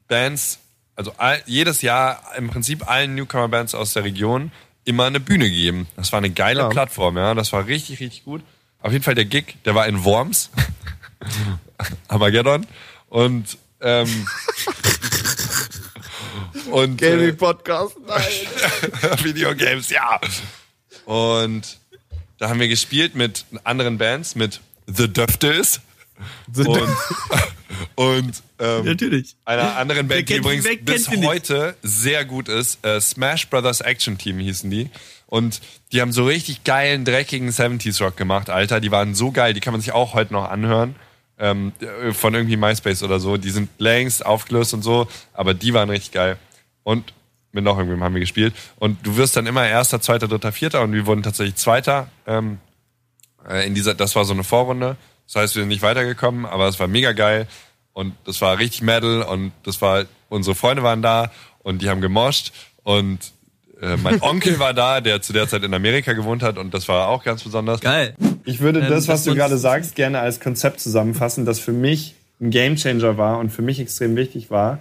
[0.08, 0.60] Bands,
[0.95, 4.52] also all, jedes Jahr im Prinzip allen Newcomer-Bands aus der Region
[4.86, 5.88] immer eine Bühne gegeben.
[5.95, 6.69] Das war eine geile Ja.
[6.69, 7.34] Plattform, ja.
[7.34, 8.41] Das war richtig, richtig gut.
[8.82, 10.49] Auf jeden Fall der Gig, der war in Worms.
[12.08, 12.65] Armageddon.
[13.08, 14.08] Und, ähm,
[16.71, 17.95] und äh, Gaming Podcast.
[18.05, 19.23] Nein.
[19.23, 20.19] Videogames, ja.
[21.05, 21.79] Und
[22.38, 25.82] da haben wir gespielt mit anderen Bands, mit The Döftes
[26.55, 26.89] und,
[27.95, 29.36] und ähm, Natürlich.
[29.45, 31.25] einer anderen Band, die übrigens bis nicht?
[31.25, 32.84] heute sehr gut ist.
[32.86, 34.89] Äh, Smash Brothers Action Team hießen die.
[35.27, 38.79] Und die haben so richtig geilen, dreckigen 70s Rock gemacht, Alter.
[38.79, 40.95] Die waren so geil, die kann man sich auch heute noch anhören.
[41.38, 41.71] Ähm,
[42.12, 43.38] von irgendwie MySpace oder so.
[43.38, 46.38] Die sind längst aufgelöst und so, aber die waren richtig geil.
[46.84, 47.13] Und
[47.52, 48.54] mit noch irgendwem haben wir gespielt.
[48.78, 52.10] Und du wirst dann immer Erster, Zweiter, Dritter, Vierter und wir wurden tatsächlich Zweiter.
[52.28, 52.60] Ähm,
[53.48, 54.98] äh, in dieser, das war so eine Vorrunde.
[55.26, 57.48] Das heißt, wir sind nicht weitergekommen, aber es war mega geil.
[57.94, 62.02] Und das war richtig Metal und das war, unsere Freunde waren da und die haben
[62.02, 63.20] gemoscht und
[63.82, 66.88] äh, mein Onkel war da, der zu der Zeit in Amerika gewohnt hat und das
[66.88, 67.82] war auch ganz besonders.
[67.82, 68.15] Geil.
[68.46, 72.15] Ich würde Ähm, das, was du gerade sagst, gerne als Konzept zusammenfassen, das für mich
[72.39, 74.80] ein Gamechanger war und für mich extrem wichtig war.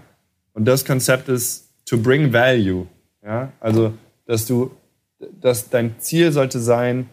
[0.54, 2.86] Und das Konzept ist to bring value.
[3.24, 3.52] Ja?
[3.60, 3.94] Also,
[4.26, 4.70] dass du,
[5.40, 7.08] dass dein Ziel sollte sein,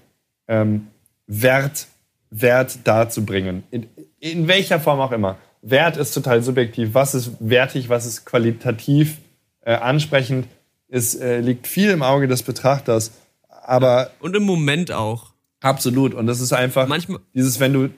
[0.48, 0.88] ähm,
[1.28, 1.88] Wert,
[2.30, 3.64] Wert darzubringen.
[3.72, 3.88] In,
[4.20, 5.38] in welcher Form auch immer.
[5.62, 6.90] Wert ist total subjektiv.
[6.94, 9.18] Was ist wertig, was ist qualitativ
[9.62, 10.48] äh, ansprechend,
[10.88, 13.12] ist, äh, liegt viel im Auge des Betrachters.
[13.50, 15.34] Aber Und im Moment auch.
[15.62, 16.14] Absolut.
[16.14, 17.90] Und das ist einfach Manchmal- dieses, wenn du,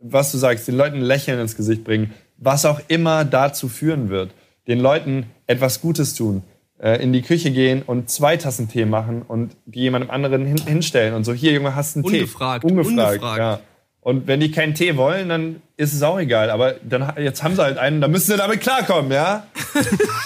[0.00, 4.08] was du sagst, den Leuten ein Lächeln ins Gesicht bringen, was auch immer dazu führen
[4.08, 4.32] wird,
[4.66, 6.42] den Leuten etwas Gutes tun,
[6.80, 10.44] äh, äh, in die Küche gehen und zwei Tassen Tee machen und die jemandem anderen
[10.44, 12.72] hin, hinstellen und so, hier Junge, hast einen Ungefragt, Tee.
[12.72, 13.12] Ungefragt.
[13.14, 13.38] ungefragt.
[13.38, 13.60] Ja.
[14.00, 16.50] Und wenn die keinen Tee wollen, dann ist es auch egal.
[16.50, 19.46] Aber dann, jetzt haben sie halt einen, da müssen sie damit klarkommen, ja?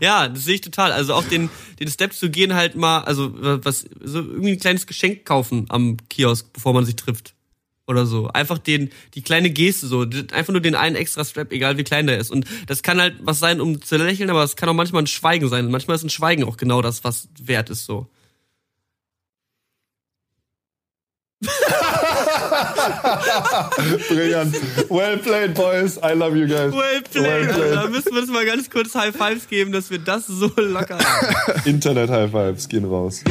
[0.00, 0.92] Ja, das sehe ich total.
[0.92, 1.48] Also auch den,
[1.80, 3.30] den Step zu gehen, halt mal, also
[3.64, 7.34] was, so irgendwie ein kleines Geschenk kaufen am Kiosk, bevor man sich trifft.
[7.88, 8.26] Oder so.
[8.28, 10.04] Einfach den, die kleine Geste so.
[10.32, 12.32] Einfach nur den einen extra Strap, egal wie klein der ist.
[12.32, 15.06] Und das kann halt was sein, um zu lächeln, aber es kann auch manchmal ein
[15.06, 15.66] Schweigen sein.
[15.66, 18.08] Und manchmal ist ein Schweigen auch genau das, was wert ist so.
[24.08, 24.54] Brillant.
[24.90, 25.98] Well played, boys.
[26.02, 26.72] I love you guys.
[26.72, 27.48] Well played.
[27.48, 30.50] Also, da müssen wir uns mal ganz kurz High Fives geben, dass wir das so
[30.56, 31.60] locker haben.
[31.64, 33.22] Internet-High-Fives gehen raus.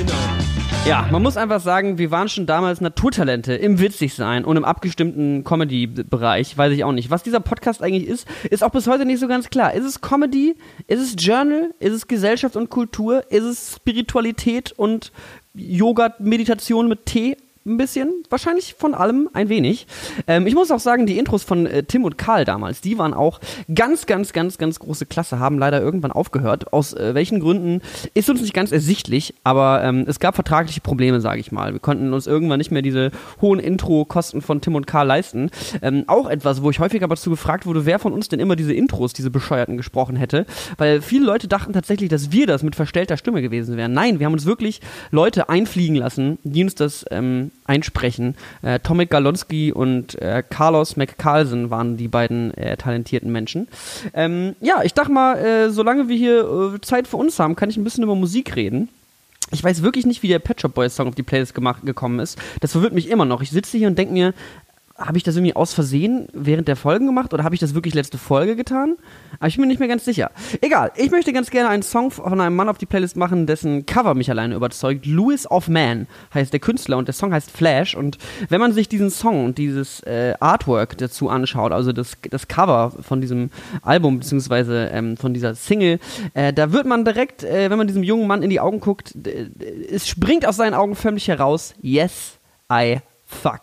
[0.85, 5.43] Ja, man muss einfach sagen, wir waren schon damals Naturtalente im Witzigsein und im abgestimmten
[5.43, 7.09] Comedy-Bereich, weiß ich auch nicht.
[7.09, 9.73] Was dieser Podcast eigentlich ist, ist auch bis heute nicht so ganz klar.
[9.73, 10.55] Ist es Comedy?
[10.85, 11.73] Ist es Journal?
[11.79, 13.23] Ist es Gesellschaft und Kultur?
[13.31, 15.11] Ist es Spiritualität und
[15.55, 17.35] Yoga, Meditation mit Tee?
[17.67, 19.87] Ein bisschen, wahrscheinlich von allem ein wenig.
[20.27, 23.15] Ähm, ich muss auch sagen, die Intros von äh, Tim und Karl damals, die waren
[23.15, 23.39] auch
[23.73, 26.71] ganz, ganz, ganz, ganz große Klasse, haben leider irgendwann aufgehört.
[26.73, 27.81] Aus äh, welchen Gründen
[28.13, 31.73] ist uns nicht ganz ersichtlich, aber ähm, es gab vertragliche Probleme, sage ich mal.
[31.73, 33.09] Wir konnten uns irgendwann nicht mehr diese
[33.41, 35.49] hohen Intro-Kosten von Tim und Karl leisten.
[35.81, 38.55] Ähm, auch etwas, wo ich häufig aber dazu gefragt wurde, wer von uns denn immer
[38.55, 40.45] diese Intros, diese bescheuerten gesprochen hätte,
[40.77, 43.93] weil viele Leute dachten tatsächlich, dass wir das mit verstellter Stimme gewesen wären.
[43.93, 48.35] Nein, wir haben uns wirklich Leute einfliegen lassen, die uns das ähm, einsprechen.
[48.61, 53.67] Äh, Tomek Galonski und äh, Carlos McCarlson waren die beiden äh, talentierten Menschen.
[54.13, 57.69] Ähm, ja, ich dachte mal, äh, solange wir hier äh, Zeit für uns haben, kann
[57.69, 58.89] ich ein bisschen über Musik reden.
[59.51, 62.19] Ich weiß wirklich nicht, wie der Pet Shop Boys Song auf die Playlist gemacht, gekommen
[62.19, 62.37] ist.
[62.61, 63.41] Das verwirrt mich immer noch.
[63.41, 64.33] Ich sitze hier und denke mir,
[64.97, 67.93] habe ich das irgendwie aus Versehen während der Folgen gemacht oder habe ich das wirklich
[67.93, 68.95] letzte Folge getan?
[69.39, 70.31] Aber ich bin mir nicht mehr ganz sicher.
[70.61, 73.85] Egal, ich möchte ganz gerne einen Song von einem Mann auf die Playlist machen, dessen
[73.85, 75.05] Cover mich alleine überzeugt.
[75.05, 77.93] Louis of Man heißt der Künstler und der Song heißt Flash.
[77.93, 82.47] Und wenn man sich diesen Song und dieses äh, Artwork dazu anschaut, also das, das
[82.47, 83.49] Cover von diesem
[83.81, 85.99] Album beziehungsweise ähm, von dieser Single,
[86.35, 89.13] äh, da wird man direkt, äh, wenn man diesem jungen Mann in die Augen guckt,
[89.91, 92.39] es springt aus seinen Augen förmlich heraus, yes,
[92.71, 93.61] I fuck.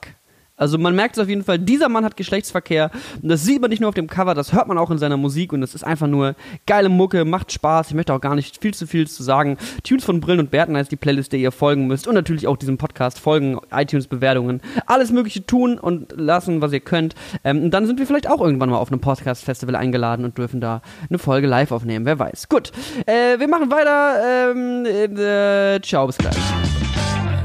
[0.62, 3.68] Also man merkt es auf jeden Fall, dieser Mann hat Geschlechtsverkehr und das sieht man
[3.68, 5.82] nicht nur auf dem Cover, das hört man auch in seiner Musik und das ist
[5.82, 7.88] einfach nur geile Mucke, macht Spaß.
[7.88, 9.58] Ich möchte auch gar nicht viel zu viel zu sagen.
[9.82, 12.56] Tunes von Brillen und Bärten heißt die Playlist, der ihr folgen müsst und natürlich auch
[12.56, 17.16] diesem Podcast folgen, iTunes-Bewertungen, alles mögliche tun und lassen, was ihr könnt.
[17.42, 20.60] Ähm, und dann sind wir vielleicht auch irgendwann mal auf einem Podcast-Festival eingeladen und dürfen
[20.60, 22.48] da eine Folge live aufnehmen, wer weiß.
[22.48, 22.70] Gut,
[23.06, 24.52] äh, wir machen weiter.
[24.52, 26.81] Ähm, äh, ciao, bis gleich.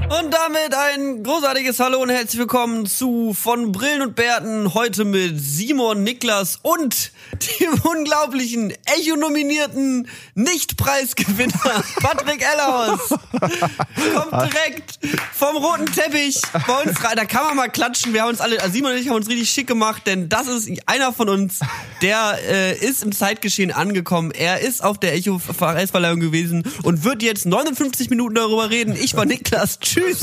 [0.09, 4.73] Und damit ein großartiges Hallo und herzlich willkommen zu von Brillen und Bärten.
[4.73, 7.11] Heute mit Simon, Niklas und
[7.59, 13.09] dem unglaublichen Echo-nominierten Nicht-Preisgewinner Patrick Ellerhaus.
[13.09, 14.97] Kommt direkt
[15.33, 17.17] vom roten Teppich bei uns rein.
[17.17, 18.13] Da kann man mal klatschen.
[18.13, 20.47] Wir haben uns alle, also Simon und ich haben uns richtig schick gemacht, denn das
[20.47, 21.59] ist einer von uns,
[22.01, 24.31] der äh, ist im Zeitgeschehen angekommen.
[24.31, 28.95] Er ist auf der Echo-Preisverleihung gewesen und wird jetzt 59 Minuten darüber reden.
[28.95, 29.79] Ich war Niklas.
[29.79, 29.96] Tschüss.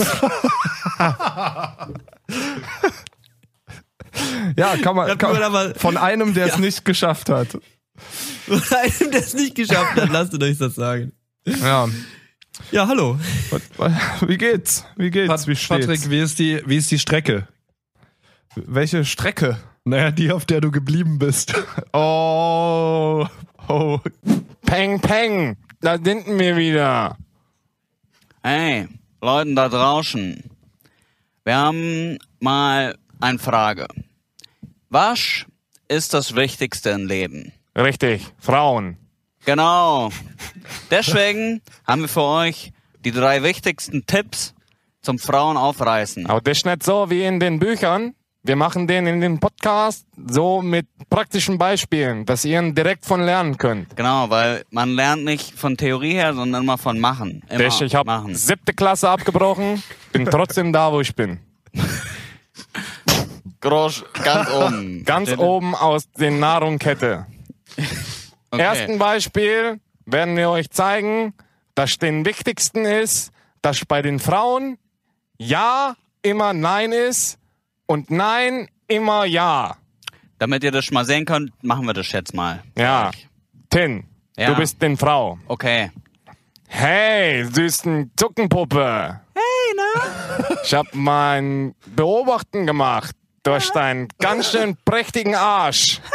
[4.57, 6.61] Ja, kann man, kann, aber- von einem, der es Ja.
[6.61, 7.59] nicht geschafft hat.
[8.49, 11.13] einem, der es nicht geschafft hat, lasst euch das sagen.
[11.47, 11.89] Ja.
[12.71, 13.19] Ja, hallo.
[14.27, 14.85] Wie geht's?
[14.97, 15.29] Wie geht's?
[15.29, 15.87] Pat Wie steht's?
[15.87, 17.49] Patrick, wie ist, die, wie ist die Strecke?
[18.55, 19.59] Welche Strecke?
[19.85, 21.53] Naja, die, auf der du geblieben bist.
[21.93, 23.27] Oh,
[23.69, 23.99] oh.
[24.67, 27.17] Peng, peng, da sind wir wieder.
[28.43, 28.89] Hey,
[29.25, 30.45] Leuten da draußen.
[31.45, 33.87] Wir haben mal eine Frage.
[34.91, 35.47] Was
[35.89, 37.53] ist das Wichtigste im Leben?
[37.75, 38.99] Richtig, Frauen.
[39.47, 40.11] Genau.
[40.91, 42.73] Deswegen haben wir für euch
[43.05, 44.55] die drei wichtigsten Tipps
[45.01, 46.27] zum Frauen aufreißen.
[46.27, 48.15] Aber das ist nicht so wie in den Büchern.
[48.47, 53.57] Wir machen den in den Podcast so mit praktischen Beispielen, dass ihr direkt von lernen
[53.57, 53.97] könnt.
[53.97, 57.43] Genau, weil man lernt nicht von Theorie her, sondern immer von Machen.
[57.49, 61.41] Immer Das, ich habe siebte Klasse abgebrochen, bin trotzdem da, wo ich bin.
[63.63, 65.05] Groß, ganz oben.
[65.07, 67.25] Ganz oben aus der Nahrungskette.
[68.51, 68.63] Okay.
[68.63, 71.33] Ersten Beispiel werden wir euch zeigen,
[71.75, 74.77] dass den wichtigsten ist, dass bei den Frauen
[75.39, 77.39] Ja immer Nein ist
[77.87, 79.77] und Nein immer Ja.
[80.39, 82.63] Damit ihr das mal sehen könnt, machen wir das jetzt mal.
[82.77, 83.11] Ja.
[83.71, 84.05] Tin,
[84.37, 84.49] Ja.
[84.51, 85.39] du bist den Frau.
[85.47, 85.91] Okay.
[86.69, 89.21] Hey, süßen Zuckenpuppe.
[89.35, 90.45] Hey, na?
[90.65, 96.01] Ich hab mein Beobachten gemacht durch deinen ganz schön prächtigen Arsch.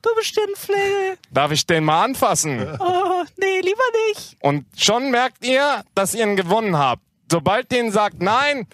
[0.00, 1.18] Du bist den Flegel.
[1.32, 2.60] Darf ich den mal anfassen?
[2.78, 4.36] Oh, nee, lieber nicht.
[4.40, 7.02] Und schon merkt ihr, dass ihr ihn gewonnen habt.
[7.30, 8.68] Sobald den sagt nein,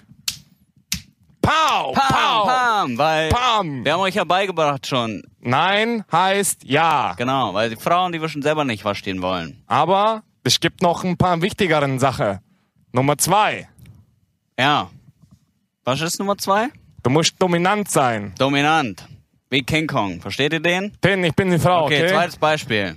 [1.44, 3.84] pow, Pam, pow, pam, weil pam.
[3.84, 5.22] wir haben euch ja beigebracht schon.
[5.40, 7.14] Nein heißt ja.
[7.16, 9.62] Genau, weil die Frauen, die wissen selber nicht, was stehen wollen.
[9.66, 12.38] Aber es gibt noch ein paar wichtigeren Sachen.
[12.92, 13.68] Nummer zwei,
[14.58, 14.90] Ja.
[15.84, 16.68] Was ist Nummer zwei?
[17.02, 18.32] du musst dominant sein.
[18.38, 19.06] Dominant.
[19.50, 20.20] Wie King Kong.
[20.22, 20.92] Versteht ihr den?
[21.00, 22.12] Tin, ich bin die Frau, Okay, okay?
[22.12, 22.96] zweites Beispiel.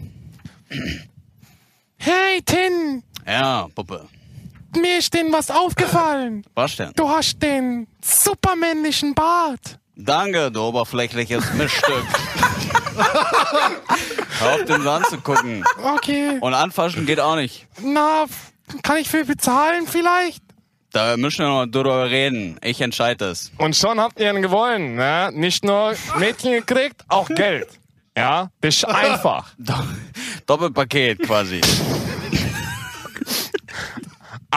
[1.98, 4.08] Hey, Tin, Ja, Puppe.
[4.76, 6.44] Mir ist denn was aufgefallen.
[6.56, 6.92] Was denn?
[6.96, 9.80] Du hast den supermännlichen Bart.
[9.96, 12.06] Danke, du oberflächliches Miststück.
[14.40, 15.64] Hör auf, den so anzugucken.
[15.96, 17.66] Okay, Und anfassen geht auch nicht.
[17.82, 18.26] na,
[18.84, 20.44] kann ich viel bezahlen vielleicht?
[20.92, 22.58] Da müssen wir noch drüber reden.
[22.64, 23.52] Ich entscheide das.
[23.58, 24.96] Und schon habt ihr ihn gewonnen.
[24.96, 25.30] Ne?
[25.34, 27.68] Nicht nur Mädchen gekriegt, auch Geld.
[28.18, 29.50] Ja, das ist einfach.
[29.58, 29.74] Do
[30.46, 31.62] Doppelpaket quasi.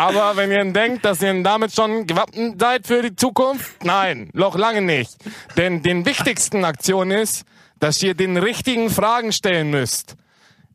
[0.01, 4.57] Aber wenn ihr denkt, dass ihr damit schon gewappnet seid für die Zukunft, nein, noch
[4.57, 5.15] lange nicht.
[5.59, 7.45] Denn den wichtigsten Aktion ist,
[7.81, 10.17] dass ihr den richtigen Fragen stellen müsst.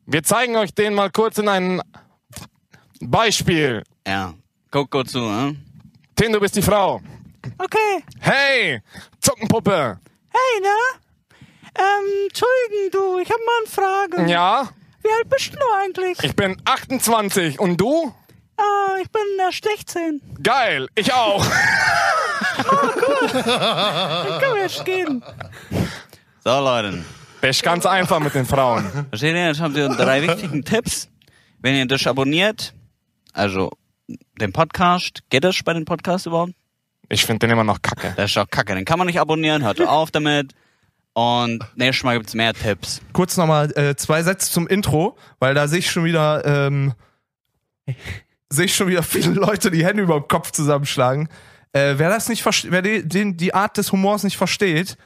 [0.06, 1.82] Wir zeigen euch den mal kurz in einem
[3.00, 3.82] Beispiel.
[4.06, 4.34] Ja.
[4.70, 5.56] Guck gut zu, ne?
[6.14, 7.00] Tin, du bist die Frau.
[7.58, 8.04] Okay.
[8.20, 8.80] Hey,
[9.20, 9.98] Zuckenpuppe.
[10.30, 10.98] Hey, na?
[11.78, 14.30] Ähm, Entschuldigen, du, ich hab mal eine Frage.
[14.30, 14.68] Ja,
[15.02, 16.22] Wie alt bist du eigentlich?
[16.22, 18.14] ich bin 28 und du?
[18.56, 20.20] Ah, ich bin erst 16.
[20.42, 21.44] Geil, ich auch.
[22.56, 25.22] Dann können wir jetzt gehen.
[26.44, 27.04] So, Leute.
[27.42, 28.84] Ist ganz einfach mit den Frauen.
[29.10, 29.46] Versteht ihr?
[29.48, 31.08] Jetzt haben wir drei wichtigen Tipps.
[31.60, 32.74] Wenn ihr das abonniert,
[33.32, 33.70] also
[34.40, 36.52] den Podcast, geht das bei den Podcasts überhaupt?
[37.08, 38.14] Ich finde den immer noch kacke.
[38.16, 38.74] Das ist doch kacke.
[38.74, 40.54] Den kann man nicht abonnieren, hört auf damit.
[41.12, 43.00] Und nächstes Mal gibt's mehr Tipps.
[43.12, 46.94] Kurz nochmal äh, zwei Sätze zum Intro, weil da sehe ich schon wieder, ähm,
[48.50, 51.28] sehe ich schon wieder viele Leute die Hände über dem Kopf zusammenschlagen.
[51.72, 54.96] Äh, wer das nicht versteht, wer die, den, die Art des Humors nicht versteht,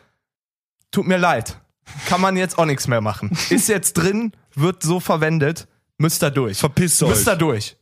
[0.90, 1.59] tut mir leid.
[2.07, 3.31] Kann man jetzt auch nichts mehr machen.
[3.50, 5.66] Ist jetzt drin, wird so verwendet,
[5.98, 6.59] müsst ihr durch.
[6.59, 7.38] Verpisst Müsst ihr euch.
[7.38, 7.76] durch.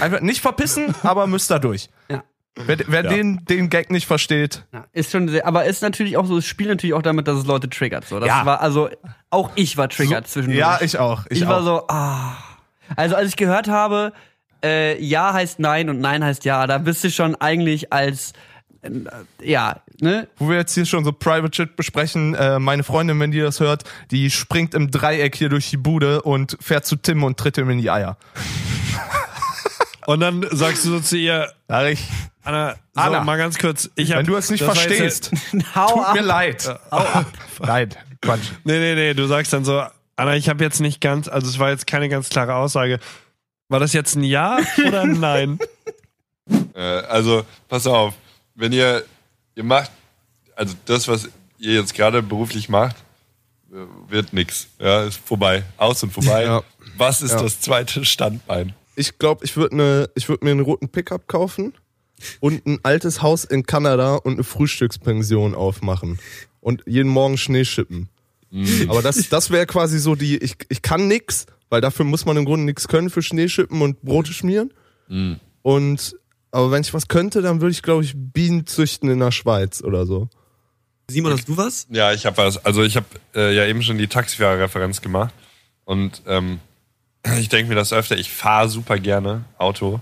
[0.00, 1.88] Einfach nicht verpissen, aber müsst ihr durch.
[2.08, 2.24] Ja.
[2.58, 6.24] Wer, wer Den, den Gag nicht versteht, Ja, ist schon sehr, aber ist natürlich auch
[6.24, 8.06] so, es spielt natürlich auch damit, dass es Leute triggert.
[8.08, 8.18] So.
[8.18, 8.46] Das Ja.
[8.46, 8.88] war, also,
[9.28, 10.58] auch ich war triggert So- zwischendurch.
[10.58, 11.64] ja, ich auch, ich Ich, war auch.
[11.64, 12.32] so, ah.
[12.96, 14.14] Also, als ich gehört habe,
[14.66, 18.32] äh, Ja heißt Nein und Nein heißt Ja, da bist du schon eigentlich als,
[18.82, 18.90] äh,
[19.42, 20.28] ja, ne?
[20.38, 23.60] wo wir jetzt hier schon so Private Shit besprechen, äh, meine Freundin, wenn die das
[23.60, 27.58] hört, die springt im Dreieck hier durch die Bude und fährt zu Tim und tritt
[27.58, 28.16] ihm in die Eier.
[30.06, 32.00] Und dann sagst du so zu ihr, Sag ich,
[32.44, 33.90] Anna, so, Anna, mal ganz kurz.
[33.96, 35.32] Ich hab, wenn du es nicht verstehst,
[35.74, 36.14] Hau tut ab.
[36.14, 36.78] mir leid.
[37.58, 37.88] Nein,
[38.22, 38.52] Quatsch.
[38.62, 39.82] Nee, nee, nee, du sagst dann so,
[40.14, 43.00] Anna, ich habe jetzt nicht ganz, also es war jetzt keine ganz klare Aussage.
[43.68, 45.58] War das jetzt ein Ja oder ein Nein?
[46.74, 48.14] Äh, also, pass auf,
[48.54, 49.02] wenn ihr,
[49.56, 49.90] ihr macht,
[50.54, 52.94] also das, was ihr jetzt gerade beruflich macht,
[53.72, 53.76] äh,
[54.08, 54.68] wird nix.
[54.78, 55.64] Ja, ist vorbei.
[55.76, 56.44] Aus und vorbei.
[56.44, 56.62] Ja.
[56.96, 57.42] Was ist Ja.
[57.42, 58.74] das zweite Standbein?
[58.94, 61.72] Ich glaube, ich würde ne, ich würd mir einen roten Pickup kaufen
[62.40, 66.20] und ein altes Haus in Kanada und eine Frühstückspension aufmachen.
[66.60, 68.08] Und jeden Morgen Schnee schippen.
[68.88, 72.36] Aber das, das wäre quasi so die, ich, ich kann nix, weil dafür muss man
[72.36, 74.72] im Grunde nichts können für Schneeschippen und Brote schmieren.
[75.62, 76.16] Und,
[76.50, 79.82] aber wenn ich was könnte, dann würde ich, glaube ich, Bienen züchten in der Schweiz
[79.82, 80.28] oder so.
[81.08, 81.86] Simon, hast du was?
[81.90, 82.64] Ja, ich habe was.
[82.64, 85.32] Also ich habe äh, ja eben schon die Taxifahrer-Referenz gemacht
[85.84, 86.58] und ähm,
[87.38, 88.16] ich denke mir das öfter.
[88.16, 90.00] Ich fahre super gerne Auto.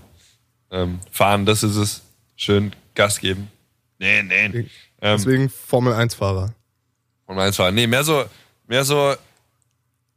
[0.71, 2.01] Ähm, fahren, das ist es.
[2.35, 3.49] Schön Gas geben.
[3.99, 4.45] Nee, nee.
[4.45, 4.67] Ähm,
[5.01, 6.53] Deswegen Formel 1-Fahrer.
[7.27, 7.71] Und meins war.
[7.71, 8.25] Nee, mehr so,
[8.67, 9.15] mehr so,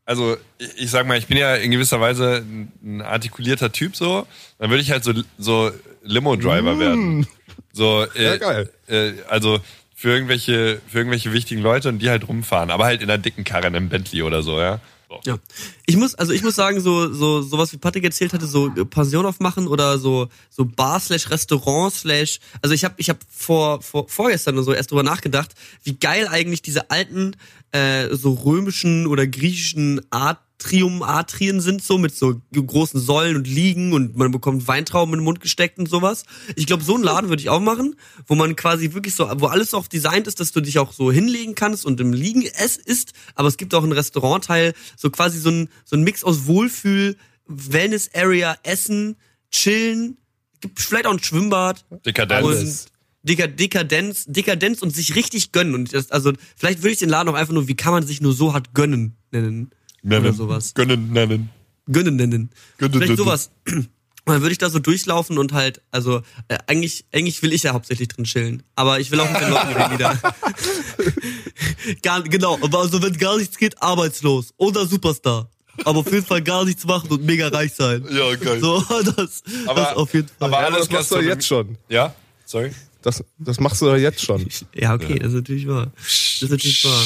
[0.05, 2.44] also ich, ich sag mal, ich bin ja in gewisser Weise
[2.83, 4.27] ein, artikulierter Typ so.
[4.59, 5.71] Dann würde ich halt so, so
[6.03, 7.27] Limo-Driver werden.
[7.73, 8.71] So, äh, geil.
[8.88, 9.61] Äh, also
[9.94, 13.44] für irgendwelche, für irgendwelche wichtigen Leute und die halt rumfahren, aber halt in einer dicken
[13.44, 14.81] Karre, in einem Bentley oder so, ja.
[15.09, 15.21] So.
[15.25, 15.38] Ja.
[15.87, 18.85] Ich muss, also ich muss sagen, so, so, sowas wie Patrick erzählt hatte, so äh,
[18.85, 23.81] Pension aufmachen oder so, so Bar slash Restaurant slash, also ich habe ich hab vor,
[23.81, 27.37] vor, vorgestern oder so erst drüber nachgedacht, wie geil eigentlich diese alten,
[27.73, 30.01] äh, so römischen oder griechischen
[30.61, 35.20] Atrium, Atrien sind, so mit so großen Säulen und Liegen und man bekommt Weintrauben in
[35.20, 36.24] den Mund gesteckt und sowas.
[36.57, 37.95] Ich glaube, so einen Laden würde ich auch machen,
[38.26, 41.12] wo man quasi wirklich so, wo alles auf designt ist, dass du dich auch so
[41.12, 45.39] hinlegen kannst und im Liegen es ist, aber es gibt auch einen Restaurantteil, so quasi
[45.39, 47.16] so ein, so ein Mix aus Wohlfühl,
[47.47, 49.16] Wellness Area, Essen,
[49.53, 50.18] Chillen,
[50.61, 51.85] gibt vielleicht auch ein Schwimmbad.
[53.22, 53.57] Dekadenz.
[53.57, 55.74] Dekadenz, Dekadenz und sich richtig gönnen.
[55.74, 58.20] Und das, also vielleicht würde ich den Laden auch einfach nur, wie kann man sich
[58.20, 59.70] nur so hart gönnen nennen.
[60.13, 60.75] Oder sowas.
[60.75, 61.51] Gönnen nennen.
[61.91, 62.51] Gönnen nennen.
[62.79, 63.17] Gönnen Vielleicht nennen.
[63.17, 63.51] sowas.
[63.67, 63.89] Und
[64.27, 67.73] dann würde ich da so durchlaufen und halt, also äh, eigentlich, eigentlich will ich ja
[67.73, 68.63] hauptsächlich drin chillen.
[68.75, 70.19] Aber ich will auch mit den Leuten reden wieder.
[72.03, 75.49] gar, genau, aber also wenn gar nichts geht, arbeitslos oder Superstar.
[75.85, 78.05] Aber auf jeden Fall gar nichts machen und mega reich sein.
[78.11, 78.61] Ja, geil.
[78.61, 78.81] So,
[79.17, 80.53] das, Aber- das auf jeden Fall.
[80.53, 81.79] aber Ja, alles das machst du jetzt schon.
[81.89, 82.15] Ja?
[82.45, 82.73] Sorry?
[83.01, 84.45] Das, das machst du doch jetzt schon.
[84.75, 85.93] Ja, okay, das ist natürlich wahr.
[85.97, 87.05] Das ist natürlich wahr.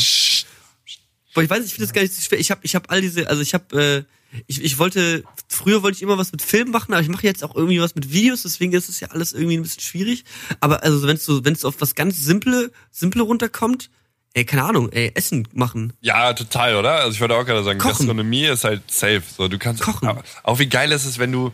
[1.34, 2.38] Boah, ich weiß, ich finde das gar nicht so schwer.
[2.38, 5.96] Ich habe ich hab all diese, also ich habe, äh, ich, ich wollte, früher wollte
[5.96, 8.42] ich immer was mit Film machen, aber ich mache jetzt auch irgendwie was mit Videos,
[8.42, 10.24] deswegen ist es ja alles irgendwie ein bisschen schwierig.
[10.60, 13.90] Aber also wenn es so, wenn es auf was ganz simple, simple runterkommt,
[14.34, 15.92] ey, keine Ahnung, ey, Essen machen.
[16.00, 16.96] Ja, total, oder?
[16.96, 17.92] Also ich wollte auch gerade sagen, Kochen.
[17.92, 19.22] Gastronomie ist halt safe.
[19.36, 20.08] So, du kannst Kochen.
[20.08, 21.52] Auch, auch wie geil ist es, wenn du.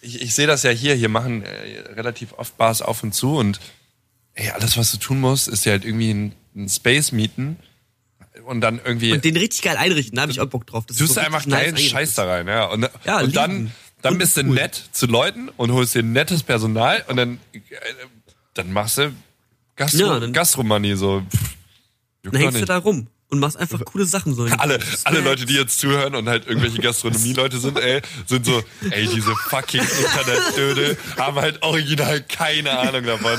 [0.00, 3.36] Ich, ich sehe das ja hier, hier machen äh, relativ oft Bars auf und zu
[3.36, 3.60] und
[4.34, 7.56] ey, alles, was du tun musst, ist ja halt irgendwie ein, ein Space mieten
[8.46, 9.12] und dann irgendwie.
[9.12, 10.84] Und den richtig geil einrichten, da habe ich auch Bock drauf.
[10.86, 11.92] Das tust so du einfach nice geilen eingerichtet.
[11.92, 12.64] Scheiß da rein, ja.
[12.66, 13.72] Und, Ja, und dann,
[14.02, 14.54] dann Und bist du cool.
[14.54, 17.60] nett zu Leuten und holst dir nettes Personal und dann, äh,
[18.54, 19.12] dann machst du
[19.76, 21.22] Gastro, Ja, dann- Gastromoney so.
[21.28, 21.56] Pff,
[22.22, 22.68] Dann hängst du nicht.
[22.68, 24.44] da rum und machst einfach coole Sachen so.
[24.58, 29.06] Alle, alle Leute, die jetzt zuhören und halt irgendwelche Gastronomie-Leute sind, ey, sind so, ey,
[29.08, 33.38] diese fucking Internetdödel haben halt original keine Ahnung davon.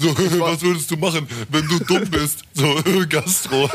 [0.00, 0.08] so,
[0.40, 2.42] was würdest du machen, wenn du dumm bist?
[2.54, 2.74] So,
[3.08, 3.70] Gastro.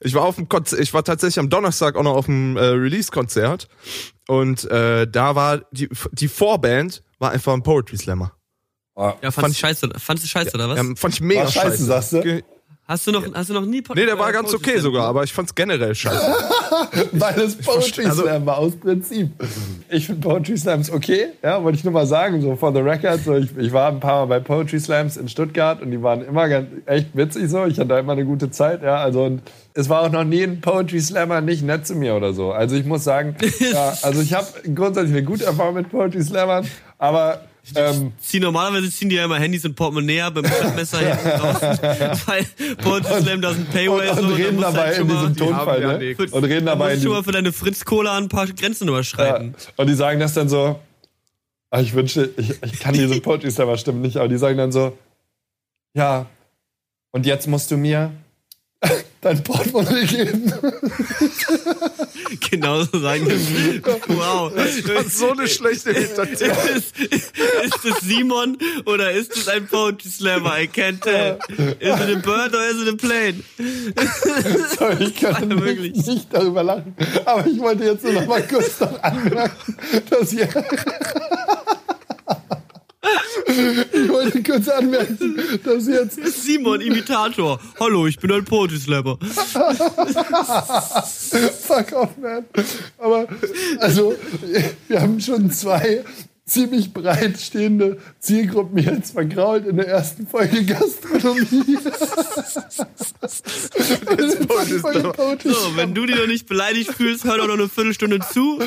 [0.00, 2.64] Ich war auf dem Konzert, ich war tatsächlich am Donnerstag auch noch auf dem äh,
[2.64, 3.68] Release-Konzert
[4.26, 8.32] und äh, da war die, die Vorband war einfach ein Poetry Slammer.
[8.96, 10.76] Ja, fandst Fand du scheiße, fandst du scheiße oder was?
[10.78, 11.84] Ja, fand ich mega War scheiße, scheiße.
[11.84, 12.42] sagst du?
[12.86, 14.82] Hast du noch, hast du noch nie Pod- Nee, der war ganz Poetry okay Slam
[14.82, 16.34] sogar, aber ich fand's generell scheiße.
[17.12, 19.30] Weil es Poetry also- Slam war, aus Prinzip.
[19.88, 23.20] Ich finde Poetry Slams okay, ja, wollte ich nur mal sagen, so for the record.
[23.24, 26.22] So, ich, ich war ein paar Mal bei Poetry Slams in Stuttgart und die waren
[26.26, 27.64] immer ganz, echt witzig so.
[27.64, 28.96] Ich hatte da immer eine gute Zeit, ja.
[28.96, 29.40] Also und
[29.72, 32.52] es war auch noch nie ein Poetry Slammer nicht nett zu mir oder so.
[32.52, 36.66] Also ich muss sagen, ja, also ich habe grundsätzlich eine gute Erfahrung mit Poetry Slammern,
[36.98, 37.40] aber
[37.74, 40.42] ähm, Zieh, normalerweise ziehen die ja immer Handys und Portemonnaie dem
[40.74, 41.60] Messer hinten raus.
[42.26, 42.44] Weil
[42.76, 44.22] Poetry Slam, da ist ein Paywall und, so.
[44.22, 45.98] und da reden musst dabei halt in schon mal- diesem Tonfall, ja ne?
[45.98, 46.32] nix.
[46.32, 48.46] Und reden Da dabei musst in du schon diesem mal für deine Fritz-Cola ein paar
[48.46, 48.90] Grenzen Ja.
[48.94, 49.54] überschreiten.
[49.76, 50.78] Und die sagen das dann so,
[51.70, 54.70] ah, ich wünschte, ich, ich kann diese Poetry Slammer stimmen nicht, aber die sagen dann
[54.72, 54.96] so,
[55.94, 56.26] ja,
[57.12, 58.12] und jetzt musst du mir
[59.24, 60.52] dein Portemonnaie geben.
[62.50, 63.82] Genau so sagen die.
[64.08, 64.52] Wow.
[64.54, 66.50] Das ist so eine schlechte Imitation.
[66.74, 68.56] Ist, ist es Simon
[68.86, 70.60] oder ist es ein Poetry Slammer?
[70.60, 71.38] I can't tell.
[71.80, 73.42] Is it a bird or is it a plane?
[74.78, 75.94] Sorry, ich kann wirklich.
[75.94, 76.94] nicht, nicht darüber lachen.
[77.24, 79.74] Aber ich wollte jetzt nur noch mal kurz noch anmerken,
[80.10, 80.48] dass ihr...
[83.46, 87.60] Ich wollte kurz anmerken, dass jetzt Simon, Imitator.
[87.78, 89.18] Hallo, ich bin ein Poetry Slammer.
[91.60, 92.44] Fuck off, man.
[92.98, 93.26] Aber,
[93.78, 94.14] also,
[94.88, 96.04] wir haben schon zwei
[96.46, 101.78] ziemlich breit stehende Zielgruppen jetzt vergrault in der ersten Folge Gastronomie.
[105.42, 108.60] So, wenn du dich noch nicht beleidigt fühlst, hör doch noch eine Viertelstunde zu.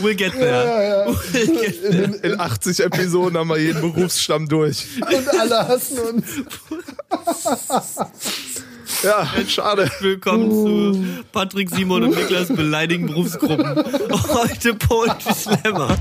[0.00, 1.06] We'll get there.
[1.32, 2.20] We'll get there.
[2.22, 4.86] In 80 Episoden haben wir jeden Berufsstamm durch.
[5.00, 6.24] Und alle hassen uns.
[9.02, 9.90] Ja, schade.
[10.00, 13.84] Willkommen zu Patrick, Simon und Niklas beleidigen Berufsgruppen.
[14.32, 15.98] Heute Poetry Slammer.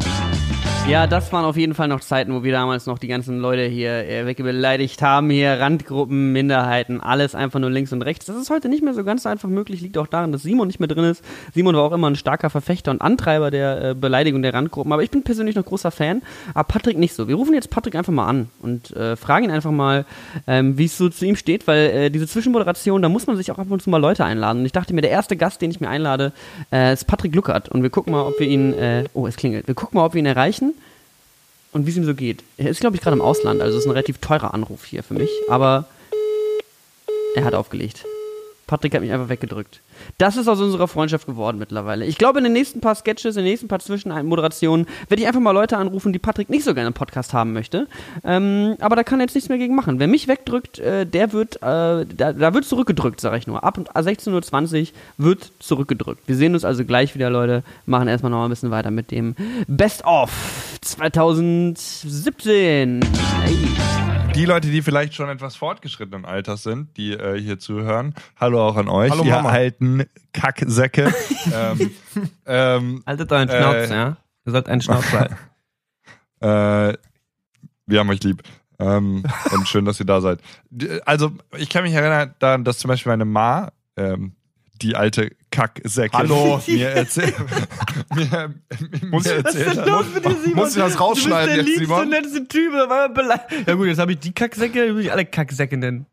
[0.90, 3.64] Ja, das waren auf jeden Fall noch Zeiten, wo wir damals noch die ganzen Leute
[3.64, 5.30] hier äh, wegbeleidigt haben.
[5.30, 8.26] Hier Randgruppen, Minderheiten, alles einfach nur links und rechts.
[8.26, 9.80] Das ist heute nicht mehr so ganz einfach möglich.
[9.80, 11.24] Liegt auch daran, dass Simon nicht mehr drin ist.
[11.54, 14.92] Simon war auch immer ein starker Verfechter und Antreiber der äh, Beleidigung der Randgruppen.
[14.92, 16.22] Aber ich bin persönlich noch großer Fan.
[16.54, 17.30] Aber Patrick nicht so.
[17.30, 20.06] Wir rufen jetzt Patrick einfach mal an und äh, fragen ihn einfach mal,
[20.48, 23.52] ähm, wie es so zu ihm steht, weil äh, diese Zwischenmoderation, da muss man sich
[23.52, 24.60] auch ab und zu mal Leute einladen.
[24.60, 26.34] Und ich dachte mir, der erste Gast, den ich mir einlade,
[26.74, 27.70] äh, ist Patrick Luckert.
[27.70, 29.66] Und wir gucken mal, ob wir ihn, äh, oh, es klingelt.
[29.66, 30.73] Wir gucken mal, ob wir ihn erreichen
[31.74, 32.44] und wie es ihm so geht.
[32.58, 35.16] Er ist, glaube ich, gerade im Ausland, also ist ein relativ teurer Anruf hier für
[35.16, 35.86] mich, aber
[37.36, 38.06] er hat aufgelegt.
[38.68, 39.82] Patrick hat mich einfach weggedrückt.
[40.18, 42.06] Das ist aus unserer Freundschaft geworden mittlerweile.
[42.06, 45.42] Ich glaube, in den nächsten paar Sketches, in den nächsten paar Zwischenmoderationen werde ich einfach
[45.42, 47.88] mal Leute anrufen, die Patrick nicht so gerne im Podcast haben möchte.
[48.24, 50.00] Ähm, aber da kann er jetzt nichts mehr gegen machen.
[50.00, 53.64] Wer mich wegdrückt, äh, der wird, äh, da, da wird zurückgedrückt, sage ich nur.
[53.64, 54.88] Ab 16.20 Uhr
[55.18, 56.28] wird zurückgedrückt.
[56.28, 57.64] Wir sehen uns also gleich wieder, Leute.
[57.86, 59.36] Machen erstmal noch ein bisschen weiter mit dem
[59.68, 60.32] Best of
[60.82, 63.02] 2017.
[63.42, 64.23] Hey.
[64.36, 68.76] Die Leute, die vielleicht schon etwas fortgeschrittenen Alters sind, die äh, hier zuhören, hallo auch
[68.78, 69.50] an euch, Hallo, ihr Mama.
[69.50, 71.14] alten Kacksäcke.
[71.54, 71.92] ähm,
[72.48, 74.18] ähm, Haltet euren Äh, Schnauz, ja?
[74.46, 75.36] Ihr sollt einen Schnauz halten.
[76.42, 76.98] Äh,
[77.86, 78.44] wir haben euch lieb.
[78.78, 79.24] Ähm,
[79.54, 80.42] und schön, dass ihr da seid.
[81.06, 84.34] Also, ich kann mich erinnern daran, dass zum Beispiel meine Ma, ähm,
[84.82, 86.62] die alte Kacksäcke, Hallo.
[86.68, 87.36] mir erzählt,
[88.16, 88.54] mir,
[89.12, 90.56] Muss- mir erzählt hat.
[90.56, 92.10] Muss ich das rausschneiden jetzt, Simon?
[92.10, 92.74] netteste Typ.
[92.74, 93.10] er.
[93.68, 96.06] Ja gut, jetzt habe ich die Kacksäcke, dann will ich alle Kacksäcke nennen.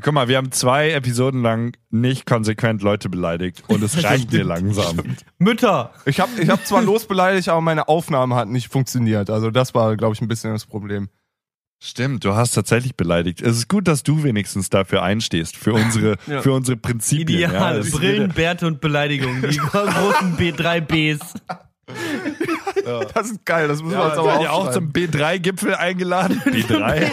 [0.00, 4.44] Guck mal, wir haben zwei Episoden lang nicht konsequent Leute beleidigt und es reicht mir
[4.44, 5.00] langsam.
[5.38, 5.92] Mütter.
[6.04, 9.28] Ich habe ich hab zwar losbeleidigt, aber meine Aufnahme hat nicht funktioniert.
[9.28, 11.08] Also das war, glaube ich, ein bisschen das Problem.
[11.80, 13.40] Stimmt, du hast tatsächlich beleidigt.
[13.40, 16.42] Es ist gut, dass du wenigstens dafür einstehst, für unsere, Ja.
[16.42, 17.38] für unsere Prinzipien.
[17.40, 17.48] ja.
[17.50, 17.78] Ideal.
[17.78, 19.42] Ist Brillen, Bärte und Beleidigung.
[19.48, 21.20] Die großen B, drei Bs.
[23.14, 24.92] Das ist geil, das müssen wir Ja, uns seid aber ihr auch aufschreiben.
[24.92, 26.40] zum B3-Gipfel eingeladen?
[26.46, 27.10] B3?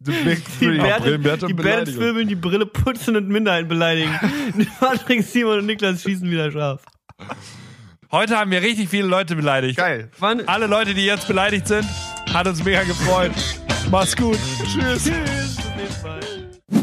[0.00, 0.78] The Big Die Three.
[0.78, 4.12] Bärte, Bärte die Bärte zwirbeln, die Brille putzen und Minderheiten beleidigen.
[4.80, 6.82] Patrick, Simon und Niklas schießen wieder scharf.
[8.12, 9.76] Heute haben wir richtig viele Leute beleidigt.
[9.78, 10.10] Geil.
[10.20, 10.46] Wann?
[10.46, 11.84] Alle Leute, die jetzt beleidigt sind,
[12.32, 13.32] hat uns mega gefreut.
[13.90, 14.38] Mach's gut.
[14.64, 15.10] Tschüss.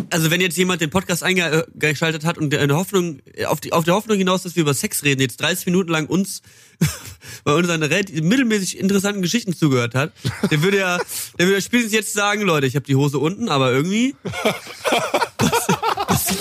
[0.09, 3.85] Also wenn jetzt jemand den Podcast eingeschaltet hat und der eine Hoffnung, auf, die, auf
[3.85, 6.41] der Hoffnung hinaus, dass wir über Sex reden, jetzt 30 Minuten lang uns
[7.45, 10.11] bei uns eine relativ mittelmäßig interessanten Geschichten zugehört hat,
[10.51, 10.99] der würde ja,
[11.39, 14.15] der würde spätestens jetzt sagen, Leute, ich habe die Hose unten, aber irgendwie.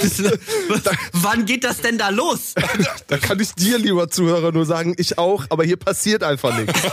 [1.13, 2.55] wann geht das denn da los?
[3.09, 6.81] Da kann ich dir, lieber Zuhörer, nur sagen, ich auch, aber hier passiert einfach nichts.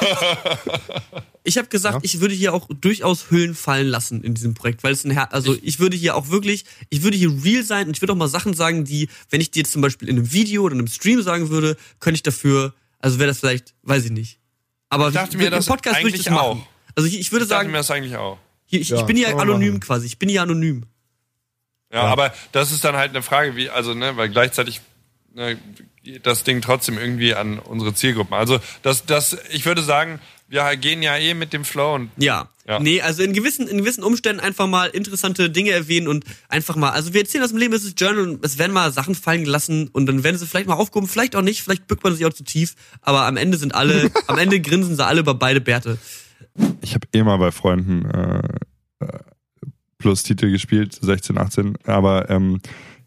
[1.46, 4.92] Ich habe gesagt, ich würde hier auch durchaus Hüllen fallen lassen in diesem Projekt, weil
[4.94, 7.96] es ein Her also ich würde hier auch wirklich, ich würde hier real sein und
[7.96, 10.64] ich würde auch mal Sachen sagen, die, wenn ich jetzt zum Beispiel in einem Video
[10.64, 14.12] oder in einem Stream sagen würde, könnte ich dafür, also wäre das vielleicht, weiß ich
[14.12, 14.38] nicht.
[14.90, 16.46] Aber Ich dachte im mir das Podcast würde ich eigentlich das machen.
[16.46, 16.68] auch.
[16.96, 18.38] Also ich, ich würde Ich sagen, mir das eigentlich auch.
[18.66, 19.80] hier, ich, Ja, ich bin hier anonym machen.
[19.80, 20.84] quasi, ich bin hier anonym.
[21.92, 24.82] Ja, aber das ist dann halt eine Frage, wie, also, ne, weil gleichzeitig
[25.34, 25.58] ne,
[26.24, 28.36] das Ding trotzdem irgendwie an unsere Zielgruppen.
[28.36, 30.20] Also, das, das, ich würde sagen,
[30.50, 32.50] wir gehen ja eh mit dem Flow und Ja.
[32.68, 32.80] Ja.
[32.80, 36.92] Nee, also in gewissen, in gewissen Umständen einfach mal interessante Dinge erwähnen und einfach mal,
[36.92, 39.44] also wir erzählen aus dem Leben, es ist Journal und es werden mal Sachen fallen
[39.44, 42.28] gelassen und dann werden sie vielleicht mal aufgehoben, vielleicht auch nicht, vielleicht bückt man sich
[42.28, 45.62] auch zu tief, aber am Ende sind alle, am Ende grinsen sie alle über beide
[45.62, 45.98] Bärte.
[46.82, 49.20] Ich habe immer bei Freunden äh, äh,
[50.00, 52.60] plus Titel gespielt, 16, 18, aber ähm,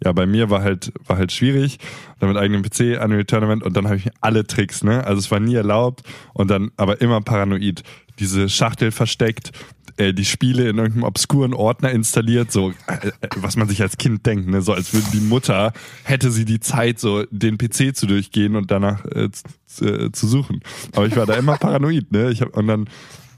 [0.04, 1.78] ja, bei mir war halt war halt schwierig,
[2.18, 5.04] dann mit eigenem PC, Unreal Tournament und dann habe ich alle Tricks, ne?
[5.04, 6.02] Also es war nie erlaubt
[6.34, 7.82] und dann aber immer paranoid.
[8.18, 9.52] Diese Schachtel versteckt,
[9.96, 13.96] äh, die Spiele in irgendeinem obskuren Ordner installiert, so äh, äh, was man sich als
[13.96, 14.60] Kind denkt, ne?
[14.60, 15.72] So als würde die Mutter
[16.02, 19.28] hätte sie die Zeit, so den PC zu durchgehen und danach äh,
[19.66, 20.60] zu, äh, zu suchen.
[20.94, 22.30] Aber ich war da immer paranoid, ne?
[22.30, 22.88] Ich hab, und dann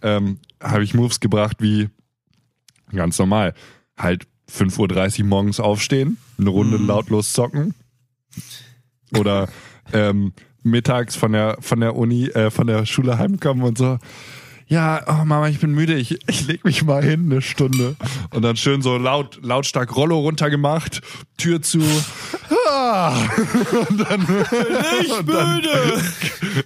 [0.02, 1.88] ähm, habe ich Moves gebracht wie
[2.94, 3.54] ganz normal.
[3.96, 7.74] Halt 5.30 Uhr morgens aufstehen, eine Runde lautlos zocken.
[9.16, 9.48] Oder
[9.92, 10.32] ähm,
[10.62, 13.98] mittags von der, von der Uni, äh, von der Schule heimkommen und so.
[14.66, 17.96] Ja, oh Mama, ich bin müde, ich, ich leg mich mal hin, eine Stunde.
[18.30, 21.02] Und dann schön so laut, lautstark Rollo runtergemacht,
[21.36, 21.82] Tür zu.
[22.68, 23.12] Ah.
[23.88, 24.26] Und dann,
[25.02, 26.02] ich müde.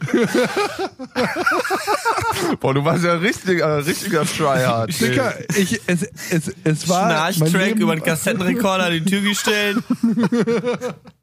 [2.61, 5.01] Boah, du warst ja ein richtiger, richtiger Tryhard.
[5.01, 7.33] Dicker, ich, es, es, es war.
[7.33, 9.79] Schnarchtrack über den Kassettenrekorder an die Tür gestellt.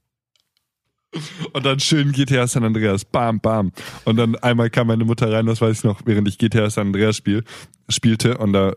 [1.54, 3.06] Und dann schön GTA San Andreas.
[3.06, 3.72] Bam, bam.
[4.04, 6.88] Und dann einmal kam meine Mutter rein, das weiß ich noch, während ich GTA San
[6.88, 7.44] Andreas spiel,
[7.90, 8.38] spielte.
[8.38, 8.74] Und da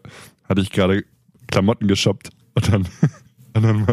[0.48, 1.04] hatte ich gerade
[1.48, 2.30] Klamotten geshoppt.
[2.54, 2.88] Und dann,
[3.54, 3.86] und dann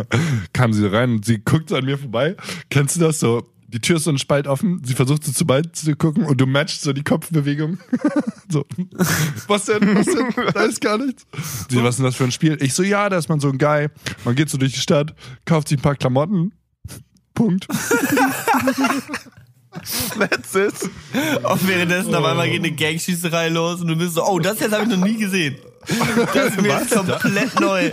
[0.53, 2.35] kam sie rein und sie guckt an mir vorbei.
[2.69, 3.51] Kennst du das so?
[3.67, 6.39] Die Tür ist so ein Spalt offen, sie versucht so zu bald zu gucken und
[6.39, 7.79] du matchst so die Kopfbewegung.
[8.49, 8.63] so.
[9.47, 9.95] Was denn?
[9.95, 10.53] Was denn?
[10.53, 11.25] Da ist gar nichts.
[11.69, 12.57] Sie, was ist denn das für ein Spiel?
[12.61, 13.87] Ich so, ja, da ist man so ein Guy.
[14.23, 15.15] Man geht so durch die Stadt,
[15.45, 16.53] kauft sich ein paar Klamotten.
[17.36, 17.67] Punkt.
[20.17, 20.73] That's it.
[21.43, 24.73] Und währenddessen auf einmal geht eine Gangschießerei los und du bist so, oh, das jetzt
[24.73, 25.57] habe ich noch nie gesehen.
[26.33, 27.91] Das ist mir jetzt komplett neu.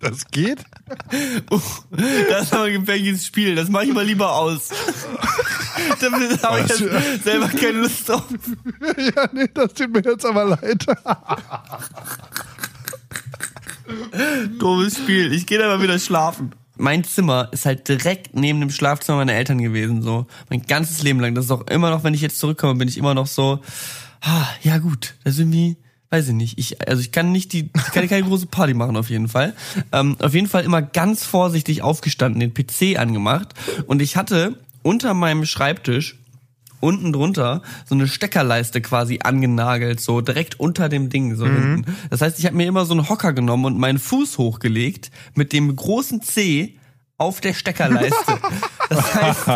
[0.00, 0.58] Das geht?
[2.28, 3.54] Das ist aber ein gefährliches Spiel.
[3.54, 4.70] Das mache ich mal lieber aus.
[6.00, 8.24] Damit habe ich jetzt selber keine Lust drauf.
[8.98, 10.84] Ja, nee, das tut mir jetzt aber leid.
[14.58, 15.32] Doofes Spiel.
[15.32, 16.52] Ich gehe da mal wieder schlafen.
[16.76, 20.26] Mein Zimmer ist halt direkt neben dem Schlafzimmer meiner Eltern gewesen, so.
[20.50, 21.34] Mein ganzes Leben lang.
[21.34, 23.60] Das ist auch immer noch, wenn ich jetzt zurückkomme, bin ich immer noch so,
[24.20, 25.76] ah, ja gut, das ist irgendwie,
[26.10, 26.58] weiß ich nicht.
[26.58, 29.54] Ich, also ich kann nicht die, ich kann keine große Party machen auf jeden Fall.
[29.92, 33.54] Ähm, auf jeden Fall immer ganz vorsichtig aufgestanden, den PC angemacht
[33.86, 36.18] und ich hatte unter meinem Schreibtisch
[36.86, 41.84] unten drunter so eine Steckerleiste quasi angenagelt, so direkt unter dem Ding so hinten.
[42.10, 45.52] Das heißt, ich habe mir immer so einen Hocker genommen und meinen Fuß hochgelegt mit
[45.52, 46.78] dem großen C
[47.18, 48.14] auf der Steckerleiste.
[48.88, 49.48] Das heißt,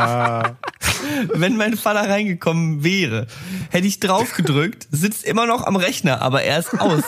[1.34, 3.28] wenn mein Vater reingekommen wäre,
[3.70, 7.04] hätte ich drauf gedrückt, sitzt immer noch am Rechner, aber er ist aus.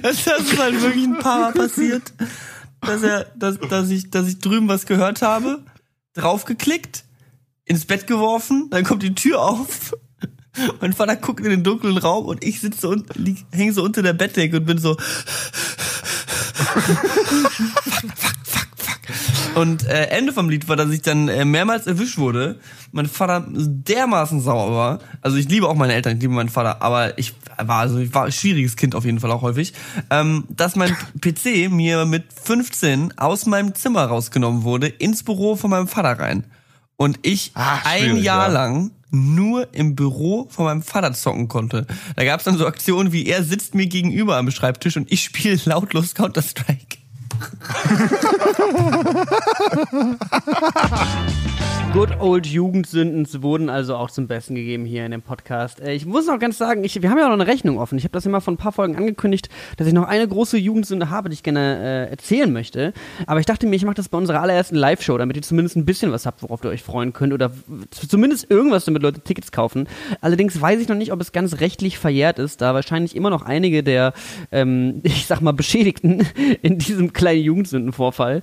[0.00, 2.14] Das, das ist halt wirklich ein paar Mal passiert,
[2.80, 5.62] dass er, dass, dass ich, dass ich drüben was gehört habe,
[6.16, 7.04] draufgeklickt,
[7.64, 9.94] ins Bett geworfen, dann kommt die Tür auf.
[10.80, 14.02] Mein Vater guckt in den dunklen Raum und ich sitze und lieg, häng so unter
[14.02, 14.96] der Bettdecke und bin so.
[19.54, 22.60] Und äh, Ende vom Lied war, dass ich dann äh, mehrmals erwischt wurde.
[22.92, 24.98] Mein Vater dermaßen sauer war.
[25.22, 28.12] Also ich liebe auch meine Eltern, ich liebe meinen Vater, aber ich war also ich
[28.14, 29.72] war ein schwieriges Kind auf jeden Fall auch häufig,
[30.10, 35.70] ähm, dass mein PC mir mit 15 aus meinem Zimmer rausgenommen wurde ins Büro von
[35.70, 36.44] meinem Vater rein
[36.96, 38.52] und ich Ah, ein Jahr ja.
[38.52, 41.86] lang nur im Büro von meinem Vater zocken konnte.
[42.16, 45.22] Da gab es dann so Aktionen wie er sitzt mir gegenüber am Schreibtisch und ich
[45.22, 46.95] spiele lautlos Counter Strike.
[51.92, 55.80] Good old Jugendsünden wurden also auch zum Besten gegeben hier in dem Podcast.
[55.80, 57.96] Äh, Ich muss noch ganz sagen, ich, wir haben ja auch noch eine Rechnung offen.
[57.96, 60.58] Ich habe das ja mal vor ein paar Folgen angekündigt, dass ich noch eine große
[60.58, 62.92] Jugendsünde habe, die ich gerne äh, erzählen möchte.
[63.26, 65.86] Aber ich dachte mir, ich mache das bei unserer allerersten Live-Show, damit ihr zumindest ein
[65.86, 67.50] bisschen was habt, worauf ihr euch freuen könnt oder
[67.90, 69.88] zumindest irgendwas, damit Leute Tickets kaufen.
[70.20, 73.40] Allerdings weiß ich noch nicht, ob es ganz rechtlich verjährt ist, da wahrscheinlich immer noch
[73.42, 74.12] einige der,
[74.52, 76.26] ähm, ich sag mal, Beschädigten
[76.60, 78.42] in diesem kleinen Jugendsündenvorfall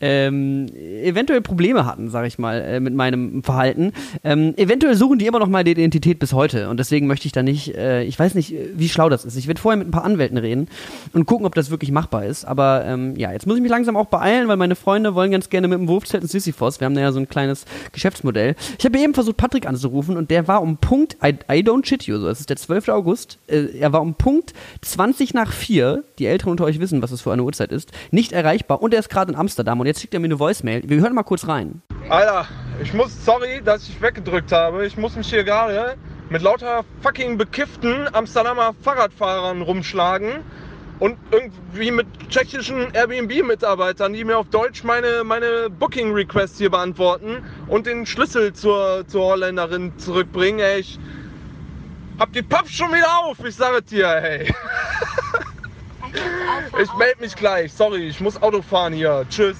[0.00, 0.66] ähm,
[1.02, 3.92] eventuell Probleme hatten, sag ich mal, äh, mit meinem Verhalten.
[4.22, 7.42] Ähm, eventuell suchen die immer noch meine Identität bis heute und deswegen möchte ich da
[7.42, 9.36] nicht, äh, ich weiß nicht, äh, wie schlau das ist.
[9.36, 10.68] Ich werde vorher mit ein paar Anwälten reden
[11.12, 12.44] und gucken, ob das wirklich machbar ist.
[12.44, 15.50] Aber ähm, ja, jetzt muss ich mich langsam auch beeilen, weil meine Freunde wollen ganz
[15.50, 16.80] gerne mit dem Wurfzelt ins Sisyphos.
[16.80, 18.54] Wir haben da ja so ein kleines Geschäftsmodell.
[18.78, 22.04] Ich habe eben versucht, Patrick anzurufen und der war um Punkt, I, I don't shit
[22.04, 22.88] you, so, es ist der 12.
[22.88, 27.10] August, äh, er war um Punkt 20 nach 4, die Älteren unter euch wissen, was
[27.10, 30.00] das für eine Uhrzeit ist, nicht erreichbar und er ist gerade in Amsterdam und jetzt
[30.00, 30.82] schickt er mir eine Voicemail.
[30.88, 31.82] Wir hören mal kurz rein.
[32.08, 32.46] Alter,
[32.82, 34.86] ich muss, sorry, dass ich weggedrückt habe.
[34.86, 35.96] Ich muss mich hier gerade
[36.30, 40.42] mit lauter fucking bekifften Amsterdamer Fahrradfahrern rumschlagen
[40.98, 47.86] und irgendwie mit tschechischen Airbnb-Mitarbeitern, die mir auf Deutsch meine, meine Booking-Requests hier beantworten und
[47.86, 50.60] den Schlüssel zur, zur Holländerin zurückbringen.
[50.60, 50.98] Ey, ich
[52.18, 54.54] hab die Papp schon wieder auf, ich sage dir, hey.
[56.80, 59.26] Ich melde mich gleich, sorry, ich muss Auto fahren hier.
[59.28, 59.56] Tschüss.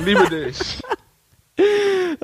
[0.00, 0.80] Liebe dich.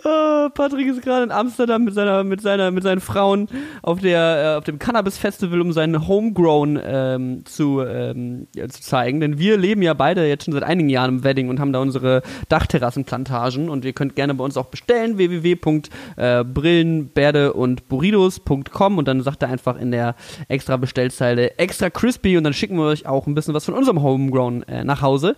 [0.05, 3.49] Oh, Patrick ist gerade in Amsterdam mit seiner, mit seiner, mit seinen Frauen
[3.82, 8.80] auf der, äh, auf dem Cannabis Festival, um seinen Homegrown ähm, zu, ähm, ja, zu
[8.82, 9.18] zeigen.
[9.20, 11.80] Denn wir leben ja beide jetzt schon seit einigen Jahren im Wedding und haben da
[11.80, 19.22] unsere Dachterrassenplantagen und ihr könnt gerne bei uns auch bestellen www.brillenberde und burritos.com und dann
[19.22, 20.14] sagt er einfach in der
[20.49, 24.03] extra Bestellzeile extra crispy und dann schicken wir euch auch ein bisschen was von unserem
[24.03, 25.37] Homegrown äh, nach Hause.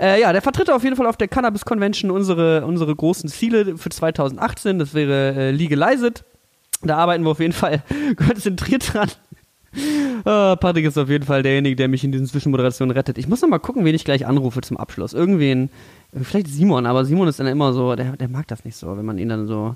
[0.00, 3.76] Äh, ja, der vertritt auf jeden Fall auf der Cannabis Convention unsere, unsere großen Ziele
[3.76, 4.78] für 2018.
[4.78, 6.24] Das wäre äh, Legalized.
[6.82, 7.82] Da arbeiten wir auf jeden Fall
[8.16, 9.08] konzentriert dran.
[10.24, 13.18] Ah, Patrick ist auf jeden Fall derjenige, der mich in diesen Zwischenmoderationen rettet.
[13.18, 15.12] Ich muss noch mal gucken, wen ich gleich anrufe zum Abschluss.
[15.12, 15.68] Irgendwen,
[16.22, 19.04] vielleicht Simon, aber Simon ist dann immer so, der, der mag das nicht so, wenn
[19.04, 19.74] man ihn dann so.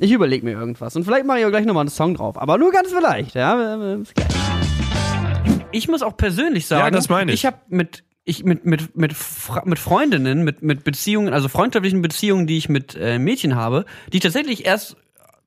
[0.00, 0.96] Ich überlege mir irgendwas.
[0.96, 2.36] Und vielleicht mache ich auch gleich nochmal einen Song drauf.
[2.42, 3.76] Aber nur ganz vielleicht, ja.
[3.96, 4.26] Bis gleich.
[5.72, 7.40] Ich muss auch persönlich sagen, Ja, das meine ich.
[7.40, 9.14] ich habe mit ich mit mit mit
[9.64, 14.18] mit Freundinnen, mit mit Beziehungen, also freundschaftlichen Beziehungen, die ich mit äh, Mädchen habe, die
[14.18, 14.96] ich tatsächlich erst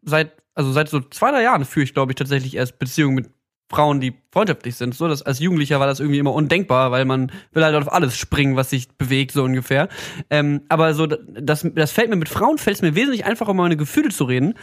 [0.02, 3.30] seit also seit so zwei drei Jahren führe ich glaube ich tatsächlich erst Beziehungen mit
[3.72, 4.96] Frauen, die freundschaftlich sind.
[4.96, 8.18] So, das, als Jugendlicher war das irgendwie immer undenkbar, weil man will halt auf alles
[8.18, 9.90] springen, was sich bewegt, so ungefähr.
[10.32, 13.58] Ähm, aber so, das, das fällt mir mit Frauen fällt es mir wesentlich einfacher, um
[13.58, 14.56] meine Gefühle zu reden.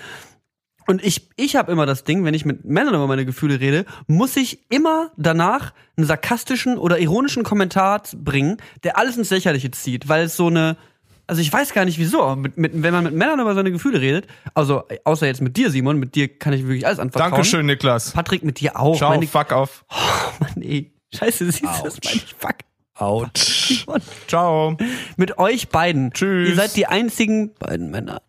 [0.86, 3.84] Und ich, ich habe immer das Ding, wenn ich mit Männern über meine Gefühle rede,
[4.06, 10.08] muss ich immer danach einen sarkastischen oder ironischen Kommentar bringen, der alles ins Lächerliche zieht,
[10.08, 10.76] weil es so eine,
[11.26, 13.72] also ich weiß gar nicht wieso, aber mit, mit, wenn man mit Männern über seine
[13.72, 17.32] Gefühle redet, also außer jetzt mit dir, Simon, mit dir kann ich wirklich alles anvertrauen.
[17.32, 18.12] Dankeschön, Niklas.
[18.12, 18.96] Patrick, mit dir auch.
[18.96, 19.84] Ciao, Meine, fuck off.
[19.90, 20.92] oh Mann, ey.
[21.14, 22.56] Scheiße, siehst du, das meine ich, fuck.
[22.98, 24.00] Simon.
[24.26, 24.76] Ciao.
[25.16, 26.12] Mit euch beiden.
[26.12, 26.48] Tschüss.
[26.48, 28.22] Ihr seid die einzigen beiden Männer,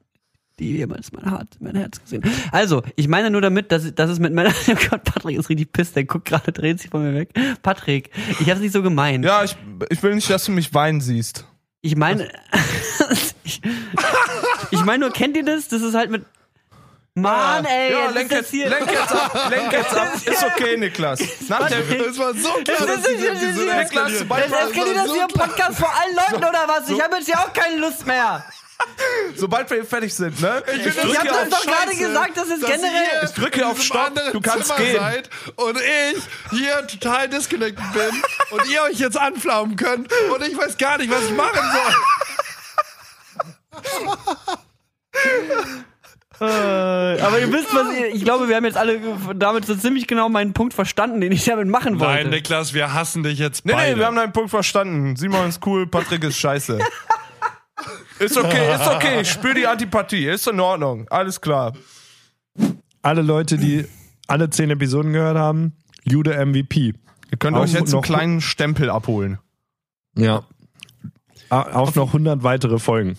[0.60, 2.24] die jemals mein Herz, mein Herz gesehen.
[2.52, 4.54] Also, ich meine nur damit, dass, dass es mit Männern.
[4.70, 7.30] Oh Gott, Patrick ist richtig pisst, der guckt gerade, dreht sich von mir weg.
[7.62, 9.24] Patrick, ich hab's nicht so gemeint.
[9.24, 9.56] Ja, ich,
[9.90, 11.46] ich will nicht, dass du mich weinen siehst.
[11.82, 12.28] Ich meine.
[13.44, 13.62] ich
[14.72, 15.68] ich meine nur, kennt ihr das?
[15.68, 16.26] Das ist halt mit.
[17.14, 18.70] Mann, ey, ja, jetzt lenk das jetzt, hier.
[18.70, 20.08] lenk jetzt ab, lenk jetzt ab.
[20.26, 21.20] Ist okay, Niklas.
[21.50, 24.20] Nach der, Das war so klar, Das dass ist- diese das das- Niklas, eskaliert.
[24.20, 26.88] sobald, Jetzt eskaliert das hier im Podcast vor allen Leuten oder was?
[26.90, 28.46] Ich habe jetzt hier auch keine Lust mehr.
[29.36, 30.64] sobald wir fertig sind, ne?
[30.76, 32.92] Ich, Ich drücke habe das doch gerade gesagt, dass generell.
[33.22, 34.98] ihr Ich drücke auf Stopp, du kannst Zimmer gehen.
[35.00, 36.24] Seid und ich
[36.60, 38.22] hier total disconnected bin
[38.52, 41.94] und ihr euch jetzt anflaumen könnt und ich weiß gar nicht, was ich machen soll.
[46.40, 49.02] Äh, aber ihr wisst, was ihr, ich glaube, wir haben jetzt alle
[49.34, 52.14] damit so ziemlich genau meinen Punkt verstanden, den ich damit machen wollte.
[52.14, 53.94] Nein, Niklas, wir hassen dich jetzt Nee, beide.
[53.94, 55.16] nee, wir haben deinen Punkt verstanden.
[55.16, 56.78] Simon ist cool, Patrick ist scheiße.
[58.20, 59.22] Ist okay, ist okay.
[59.22, 60.26] Ich spür die Antipathie.
[60.28, 61.08] Ist in Ordnung.
[61.10, 61.74] Alles klar.
[63.02, 63.86] Alle Leute, die
[64.28, 65.74] alle zehn Episoden gehört haben,
[66.04, 66.94] Jude MVP.
[67.32, 69.40] Ihr könnt Auf euch jetzt einen kleinen Stempel abholen.
[70.16, 70.44] Ja.
[71.50, 73.18] Auf noch 100 weitere Folgen.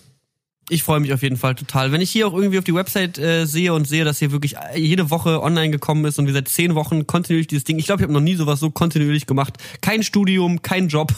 [0.71, 1.91] Ich freue mich auf jeden Fall total.
[1.91, 4.55] Wenn ich hier auch irgendwie auf die Website äh, sehe und sehe, dass hier wirklich
[4.75, 7.79] jede Woche online gekommen ist und wir seit zehn Wochen kontinuierlich dieses Ding.
[7.79, 9.55] Ich glaube, ich habe noch nie sowas so kontinuierlich gemacht.
[9.81, 11.11] Kein Studium, kein Job.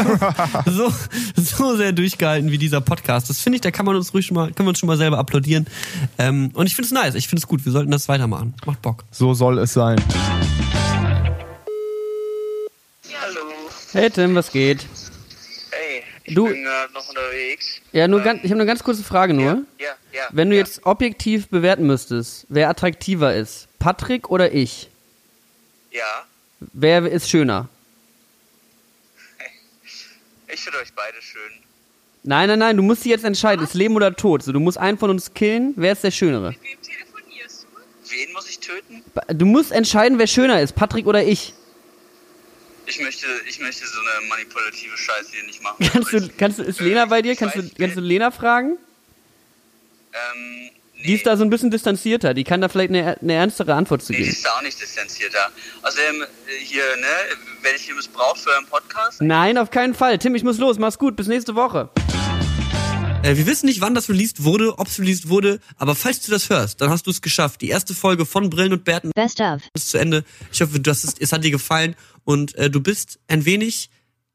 [0.66, 0.92] so,
[1.36, 3.30] so sehr durchgehalten wie dieser Podcast.
[3.30, 4.98] Das finde ich, da kann man uns ruhig schon mal, können wir uns schon mal
[4.98, 5.66] selber applaudieren.
[6.18, 7.14] Ähm, und ich finde es nice.
[7.14, 7.64] Ich finde es gut.
[7.64, 8.52] Wir sollten das weitermachen.
[8.66, 9.04] Macht Bock.
[9.10, 9.96] So soll es sein.
[13.22, 13.40] Hallo.
[13.92, 14.86] Hey Tim, was geht?
[16.32, 17.80] Ich Du- bin gerade noch unterwegs.
[17.92, 19.64] Ja, nur ganz, ich habe eine ganz kurze Frage nur.
[19.78, 20.22] Ja, ja.
[20.30, 20.62] Wenn du ja.
[20.62, 24.88] jetzt objektiv bewerten müsstest, wer attraktiver ist, Patrick oder ich,
[25.90, 26.24] Ja,
[26.72, 27.68] wer ist schöner?
[30.52, 31.40] ich finde euch beide schön.
[32.22, 34.42] Nein, nein, nein, du musst dich jetzt entscheiden, ist Leben oder Tod.
[34.42, 36.54] So, du musst einen von uns killen, wer ist der Schönere?
[38.08, 39.02] Wen muss ich töten?
[39.28, 41.52] Du musst entscheiden, wer schöner ist, Patrick oder ich.
[42.86, 45.88] Ich möchte, ich möchte so eine manipulative Scheiße hier nicht machen.
[45.92, 47.36] Kannst du, kannst du, ist Lena bei dir?
[47.36, 48.76] Kannst du, kannst du Lena fragen?
[50.12, 50.70] Ähm,
[51.04, 54.02] Die ist da so ein bisschen distanzierter, die kann da vielleicht eine, eine ernstere Antwort
[54.02, 54.34] zu nee, die geben.
[54.34, 55.50] ist da auch nicht distanzierter.
[55.82, 56.26] Außerdem, äh,
[56.64, 57.06] hier, ne,
[57.62, 59.22] werde ich hier missbraucht für einen Podcast?
[59.22, 60.18] Nein, auf keinen Fall.
[60.18, 60.78] Tim, ich muss los.
[60.78, 61.16] Mach's gut.
[61.16, 61.88] Bis nächste Woche.
[63.22, 66.30] Äh, wir wissen nicht, wann das released wurde, ob es released wurde, aber falls du
[66.32, 67.60] das hörst, dann hast du es geschafft.
[67.60, 69.62] Die erste Folge von Brillen und Bärten Best of.
[69.74, 70.24] ist zu Ende.
[70.52, 71.94] Ich hoffe, du hast es, es hat dir gefallen
[72.24, 73.90] und äh, du bist ein wenig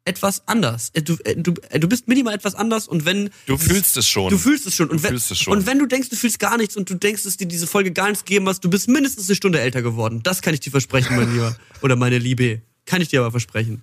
[0.06, 0.92] etwas anders.
[0.94, 4.30] Äh, du, äh, du, du bist minimal etwas anders und wenn Du fühlst es schon.
[4.30, 4.90] Du fühlst es schon.
[4.90, 5.58] Und Du wenn, fühlst es schon.
[5.58, 7.92] und wenn du denkst, du fühlst gar nichts und du denkst, dass dir diese Folge
[7.92, 10.22] gar nichts gegeben hast, du bist mindestens eine Stunde älter geworden.
[10.24, 11.58] Das kann ich dir versprechen, mein Lieber.
[11.82, 12.62] Oder meine Liebe.
[12.86, 13.82] Kann ich dir aber versprechen.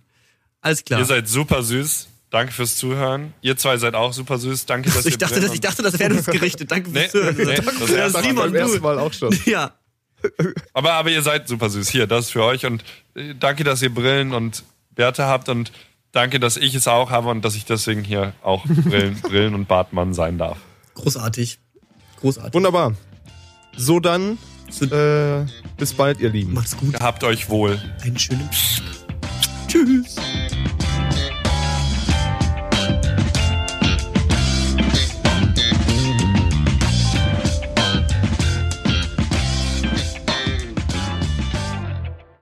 [0.63, 0.99] Alles klar.
[1.01, 2.09] Ihr seid super süß.
[2.35, 3.33] Danke fürs Zuhören.
[3.43, 4.67] Ihr zwei seid auch super süß.
[4.67, 6.69] Danke, dass Also ich ihr dachte, drin das, ich dachte, das wäre uns gerichtet.
[6.69, 7.37] Danke Nee, fürs Zuhören.
[7.37, 7.45] nee,
[7.79, 8.83] das Ja, erste Mal Simon, beim ersten.
[8.83, 9.39] Mal auch schon.
[9.47, 9.71] Ja.
[10.73, 11.89] Aber, aber ihr seid super süß.
[11.91, 12.67] Hier, das ist für euch.
[12.67, 12.83] Und
[13.15, 14.65] äh, danke, dass ihr Brillen und
[14.97, 15.49] Werte habt.
[15.49, 15.71] Und
[16.11, 19.69] danke, dass ich es auch habe und dass ich deswegen hier auch Brillen, Brillen und
[19.69, 20.59] Bartmann sein darf.
[20.95, 21.61] Großartig.
[22.19, 22.53] Großartig.
[22.53, 22.95] Wunderbar.
[23.77, 24.39] So dann,
[24.81, 25.45] äh,
[25.77, 26.53] bis bald, ihr Lieben.
[26.53, 26.99] Macht's gut.
[26.99, 27.81] Habt euch wohl.
[28.03, 28.51] Einen schönen
[29.69, 30.17] Tschüss.